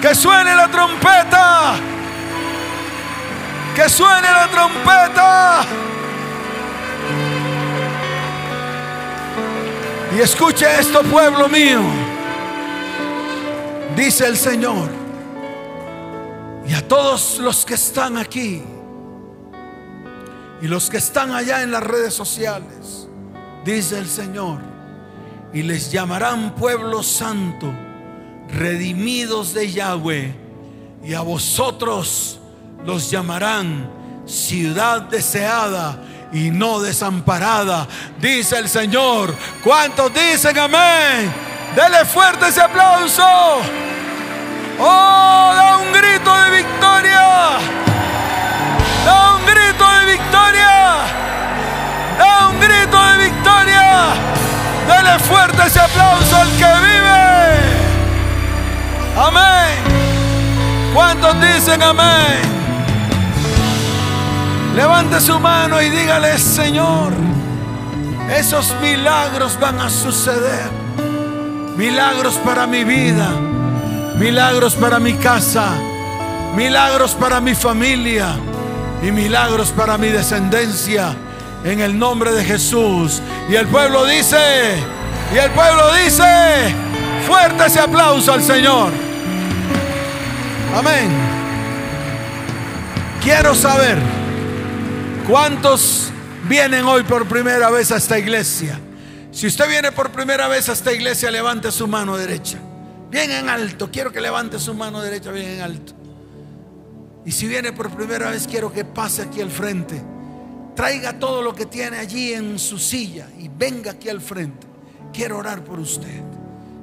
Que 0.00 0.14
suene 0.14 0.54
la 0.54 0.68
trompeta. 0.68 1.74
Que 3.74 3.88
suene 3.88 4.30
la 4.30 4.48
trompeta. 4.48 5.64
Y 10.14 10.20
escuche 10.20 10.66
esto, 10.78 11.02
pueblo 11.04 11.48
mío. 11.48 11.80
Dice 13.96 14.26
el 14.26 14.36
Señor. 14.36 14.90
Y 16.68 16.74
a 16.74 16.86
todos 16.86 17.38
los 17.38 17.64
que 17.64 17.74
están 17.74 18.16
aquí 18.16 18.62
y 20.60 20.68
los 20.68 20.88
que 20.88 20.98
están 20.98 21.32
allá 21.32 21.62
en 21.62 21.72
las 21.72 21.82
redes 21.82 22.14
sociales, 22.14 23.08
dice 23.64 23.98
el 23.98 24.06
Señor, 24.06 24.60
y 25.52 25.62
les 25.62 25.90
llamarán 25.90 26.54
pueblo 26.54 27.02
santo, 27.02 27.72
redimidos 28.48 29.54
de 29.54 29.72
Yahweh, 29.72 30.34
y 31.02 31.14
a 31.14 31.22
vosotros 31.22 32.38
los 32.86 33.10
llamarán 33.10 33.90
ciudad 34.24 35.02
deseada 35.02 36.00
y 36.32 36.50
no 36.50 36.80
desamparada, 36.80 37.86
dice 38.18 38.58
el 38.58 38.68
Señor. 38.68 39.34
¿Cuántos 39.62 40.12
dicen 40.14 40.58
amén? 40.58 41.32
Dele 41.76 42.04
fuerte 42.04 42.48
ese 42.48 42.60
aplauso. 42.60 43.24
Oh, 44.78 45.52
da 45.54 45.76
un 45.78 45.92
grito 45.92 46.36
de 46.42 46.50
victoria. 46.56 47.20
Da 49.04 49.34
un 49.36 49.46
grito 49.46 49.90
de 49.90 50.04
victoria. 50.12 50.96
Da 52.18 52.48
un 52.48 52.60
grito 52.60 53.06
de 53.06 53.24
victoria. 53.24 54.04
Dele 54.86 55.18
fuerte 55.18 55.66
ese 55.66 55.80
aplauso 55.80 56.36
al 56.36 56.48
que 56.50 56.64
vive. 56.64 57.12
Amén. 59.16 60.92
¿Cuántos 60.94 61.40
dicen 61.40 61.82
amén? 61.82 62.51
Levante 64.74 65.20
su 65.20 65.38
mano 65.38 65.82
y 65.82 65.90
dígale, 65.90 66.38
Señor, 66.38 67.12
esos 68.34 68.74
milagros 68.80 69.58
van 69.60 69.78
a 69.78 69.90
suceder. 69.90 70.70
Milagros 71.76 72.36
para 72.36 72.66
mi 72.66 72.82
vida, 72.82 73.28
milagros 74.16 74.74
para 74.74 74.98
mi 74.98 75.12
casa, 75.14 75.72
milagros 76.56 77.14
para 77.14 77.40
mi 77.40 77.54
familia 77.54 78.34
y 79.02 79.10
milagros 79.10 79.70
para 79.70 79.98
mi 79.98 80.08
descendencia. 80.08 81.14
En 81.64 81.80
el 81.80 81.96
nombre 81.96 82.32
de 82.32 82.42
Jesús. 82.42 83.22
Y 83.48 83.54
el 83.54 83.66
pueblo 83.68 84.04
dice, 84.06 84.76
y 85.34 85.38
el 85.38 85.50
pueblo 85.50 85.92
dice, 85.94 86.74
fuerte 87.26 87.66
ese 87.66 87.78
aplauso 87.78 88.32
al 88.32 88.42
Señor. 88.42 88.90
Amén. 90.74 91.10
Quiero 93.22 93.54
saber. 93.54 94.21
¿Cuántos 95.28 96.10
vienen 96.48 96.84
hoy 96.84 97.04
por 97.04 97.28
primera 97.28 97.70
vez 97.70 97.92
a 97.92 97.96
esta 97.96 98.18
iglesia? 98.18 98.80
Si 99.30 99.46
usted 99.46 99.68
viene 99.68 99.92
por 99.92 100.10
primera 100.10 100.48
vez 100.48 100.68
a 100.68 100.72
esta 100.72 100.92
iglesia, 100.92 101.30
levante 101.30 101.70
su 101.70 101.86
mano 101.86 102.16
derecha. 102.16 102.58
Bien 103.08 103.30
en 103.30 103.48
alto. 103.48 103.88
Quiero 103.90 104.10
que 104.10 104.20
levante 104.20 104.58
su 104.58 104.74
mano 104.74 105.00
derecha 105.00 105.30
bien 105.30 105.50
en 105.50 105.60
alto. 105.60 105.92
Y 107.24 107.30
si 107.30 107.46
viene 107.46 107.72
por 107.72 107.90
primera 107.90 108.30
vez, 108.30 108.48
quiero 108.48 108.72
que 108.72 108.84
pase 108.84 109.22
aquí 109.22 109.40
al 109.40 109.50
frente. 109.50 110.02
Traiga 110.74 111.16
todo 111.18 111.40
lo 111.40 111.54
que 111.54 111.66
tiene 111.66 111.98
allí 111.98 112.32
en 112.32 112.58
su 112.58 112.78
silla 112.78 113.28
y 113.38 113.48
venga 113.48 113.92
aquí 113.92 114.08
al 114.08 114.20
frente. 114.20 114.66
Quiero 115.12 115.38
orar 115.38 115.62
por 115.62 115.78
usted. 115.78 116.22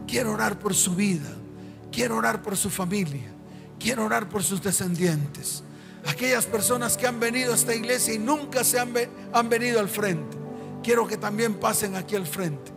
Quiero 0.08 0.32
orar 0.32 0.58
por 0.58 0.74
su 0.74 0.96
vida. 0.96 1.30
Quiero 1.92 2.16
orar 2.16 2.42
por 2.42 2.56
su 2.56 2.70
familia. 2.70 3.32
Quiero 3.78 4.06
orar 4.06 4.30
por 4.30 4.44
sus 4.44 4.62
descendientes. 4.62 5.64
Aquellas 6.10 6.47
personas 6.47 6.97
que 6.97 7.05
han 7.05 7.20
venido 7.20 7.51
a 7.51 7.55
esta 7.55 7.76
iglesia 7.76 8.16
y 8.16 8.18
nunca 8.18 8.64
se 8.64 8.80
han, 8.80 8.91
han 9.32 9.47
venido 9.47 9.80
al 9.80 9.88
frente. 9.88 10.36
Quiero 10.82 11.07
que 11.07 11.18
también 11.18 11.53
pasen 11.53 11.95
aquí 11.95 12.16
al 12.16 12.26
frente. 12.26 12.72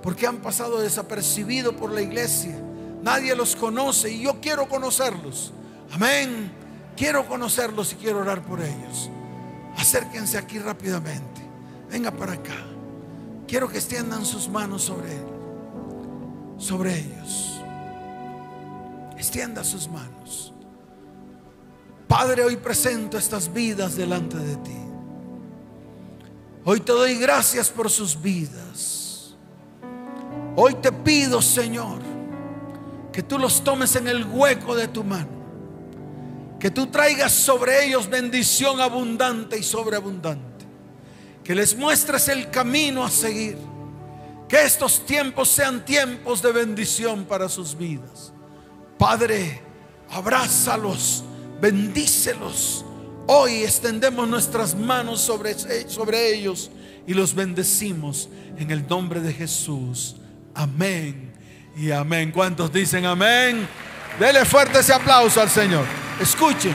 Porque 0.00 0.28
han 0.28 0.36
pasado 0.36 0.78
desapercibidos 0.80 1.74
por 1.74 1.90
la 1.90 2.02
iglesia. 2.02 2.56
Nadie 3.02 3.34
los 3.34 3.56
conoce 3.56 4.12
y 4.12 4.22
yo 4.22 4.40
quiero 4.40 4.68
conocerlos. 4.68 5.52
Amén. 5.90 6.52
Quiero 6.96 7.26
conocerlos 7.26 7.92
y 7.94 7.96
quiero 7.96 8.20
orar 8.20 8.42
por 8.42 8.60
ellos. 8.60 9.10
Acérquense 9.76 10.38
aquí 10.38 10.60
rápidamente. 10.60 11.42
Venga 11.90 12.12
para 12.12 12.34
acá. 12.34 12.64
Quiero 13.48 13.68
que 13.68 13.78
extiendan 13.78 14.24
sus 14.24 14.48
manos 14.48 14.82
sobre 14.82 15.16
él. 15.16 15.26
Sobre 16.58 16.96
ellos. 16.96 17.60
Extienda 19.16 19.64
sus 19.64 19.88
manos. 19.88 20.54
Padre, 22.08 22.42
hoy 22.42 22.56
presento 22.56 23.18
estas 23.18 23.52
vidas 23.52 23.94
delante 23.94 24.38
de 24.38 24.56
ti. 24.56 24.78
Hoy 26.64 26.80
te 26.80 26.92
doy 26.92 27.16
gracias 27.16 27.68
por 27.68 27.90
sus 27.90 28.20
vidas. 28.20 29.36
Hoy 30.56 30.74
te 30.74 30.90
pido, 30.90 31.42
Señor, 31.42 32.00
que 33.12 33.22
tú 33.22 33.38
los 33.38 33.62
tomes 33.62 33.94
en 33.94 34.08
el 34.08 34.24
hueco 34.24 34.74
de 34.74 34.88
tu 34.88 35.04
mano. 35.04 35.28
Que 36.58 36.70
tú 36.70 36.86
traigas 36.86 37.32
sobre 37.32 37.84
ellos 37.84 38.08
bendición 38.08 38.80
abundante 38.80 39.58
y 39.58 39.62
sobreabundante. 39.62 40.64
Que 41.44 41.54
les 41.54 41.76
muestres 41.76 42.28
el 42.28 42.50
camino 42.50 43.04
a 43.04 43.10
seguir. 43.10 43.58
Que 44.48 44.64
estos 44.64 45.04
tiempos 45.04 45.50
sean 45.50 45.84
tiempos 45.84 46.40
de 46.40 46.52
bendición 46.52 47.26
para 47.26 47.50
sus 47.50 47.76
vidas. 47.76 48.32
Padre, 48.96 49.62
abrázalos 50.10 51.22
bendícelos. 51.60 52.84
Hoy 53.26 53.62
extendemos 53.62 54.26
nuestras 54.28 54.74
manos 54.74 55.20
sobre, 55.20 55.54
sobre 55.88 56.34
ellos 56.34 56.70
y 57.06 57.14
los 57.14 57.34
bendecimos 57.34 58.28
en 58.58 58.70
el 58.70 58.86
nombre 58.86 59.20
de 59.20 59.32
Jesús. 59.32 60.16
Amén 60.54 61.32
y 61.76 61.90
amén. 61.90 62.32
¿Cuántos 62.32 62.72
dicen 62.72 63.06
amén? 63.06 63.68
Dele 64.18 64.44
fuerte 64.44 64.80
ese 64.80 64.92
aplauso 64.92 65.40
al 65.40 65.50
Señor. 65.50 65.84
Escuchen, 66.20 66.74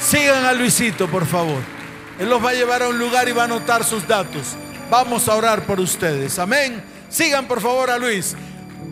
sigan 0.00 0.44
a 0.44 0.52
Luisito, 0.52 1.08
por 1.08 1.26
favor. 1.26 1.62
Él 2.18 2.28
los 2.28 2.44
va 2.44 2.50
a 2.50 2.54
llevar 2.54 2.82
a 2.82 2.88
un 2.88 2.98
lugar 2.98 3.28
y 3.28 3.32
va 3.32 3.42
a 3.42 3.44
anotar 3.46 3.84
sus 3.84 4.06
datos. 4.06 4.56
Vamos 4.90 5.28
a 5.28 5.34
orar 5.34 5.64
por 5.64 5.80
ustedes. 5.80 6.38
Amén. 6.38 6.82
Sigan 7.08 7.46
por 7.46 7.60
favor 7.60 7.90
a 7.90 7.98
Luis. 7.98 8.36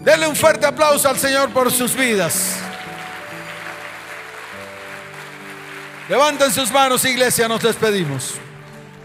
Denle 0.04 0.26
un 0.26 0.36
fuerte 0.36 0.66
aplauso 0.66 1.08
al 1.08 1.18
Señor 1.18 1.50
por 1.50 1.70
sus 1.70 1.94
vidas. 1.94 2.59
Levanten 6.10 6.50
sus 6.50 6.72
manos, 6.72 7.04
iglesia, 7.04 7.46
nos 7.46 7.62
despedimos. 7.62 8.34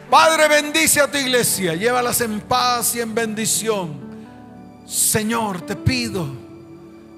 Padre, 0.09 0.47
bendice 0.47 0.99
a 0.99 1.11
tu 1.11 1.19
iglesia, 1.19 1.75
llévalas 1.75 2.19
en 2.21 2.41
paz 2.41 2.95
y 2.95 2.99
en 2.99 3.13
bendición. 3.13 3.93
Señor, 4.87 5.61
te 5.61 5.75
pido 5.75 6.27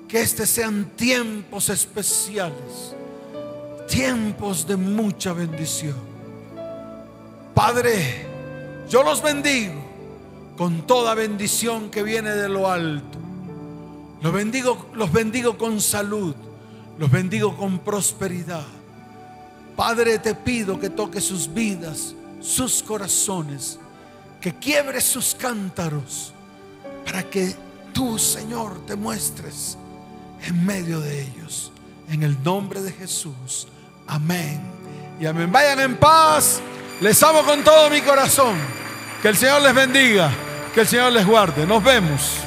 que 0.10 0.20
estos 0.20 0.50
sean 0.50 0.88
tiempos 0.98 1.70
especiales, 1.70 2.94
tiempos 3.88 4.68
de 4.68 4.76
mucha 4.76 5.32
bendición. 5.32 5.96
Padre, 7.54 8.26
yo 8.90 9.04
los 9.04 9.22
bendigo 9.22 9.82
con 10.58 10.86
toda 10.86 11.14
bendición 11.14 11.90
que 11.90 12.04
viene 12.04 12.32
de 12.32 12.50
lo 12.50 12.70
alto. 12.70 13.20
Los 14.22 14.34
bendigo, 14.34 14.90
los 14.96 15.14
bendigo 15.14 15.58
con 15.58 15.80
salud, 15.80 16.36
los 17.00 17.10
bendigo 17.10 17.56
con 17.56 17.80
prosperidad. 17.80 18.77
Padre, 19.78 20.18
te 20.18 20.34
pido 20.34 20.80
que 20.80 20.90
toques 20.90 21.24
sus 21.24 21.54
vidas, 21.54 22.16
sus 22.42 22.82
corazones, 22.82 23.80
que 24.42 24.56
quiebres 24.56 25.04
sus 25.04 25.36
cántaros, 25.36 26.34
para 27.06 27.22
que 27.22 27.56
tú, 27.94 28.18
Señor, 28.18 28.84
te 28.88 28.96
muestres 28.96 29.78
en 30.48 30.66
medio 30.66 31.00
de 31.00 31.22
ellos. 31.22 31.72
En 32.10 32.24
el 32.24 32.42
nombre 32.44 32.82
de 32.82 32.92
Jesús. 32.92 33.68
Amén. 34.08 34.62
Y 35.20 35.28
amén. 35.28 35.52
Vayan 35.52 35.80
en 35.80 35.98
paz. 35.98 36.60
Les 37.00 37.22
amo 37.22 37.44
con 37.44 37.64
todo 37.64 37.90
mi 37.92 38.02
corazón. 38.02 38.58
Que 39.22 39.28
el 39.28 39.38
Señor 39.38 39.62
les 39.62 39.76
bendiga. 39.76 40.32
Que 40.74 40.82
el 40.82 40.88
Señor 40.88 41.12
les 41.12 41.26
guarde. 41.26 41.68
Nos 41.68 41.84
vemos. 41.84 42.47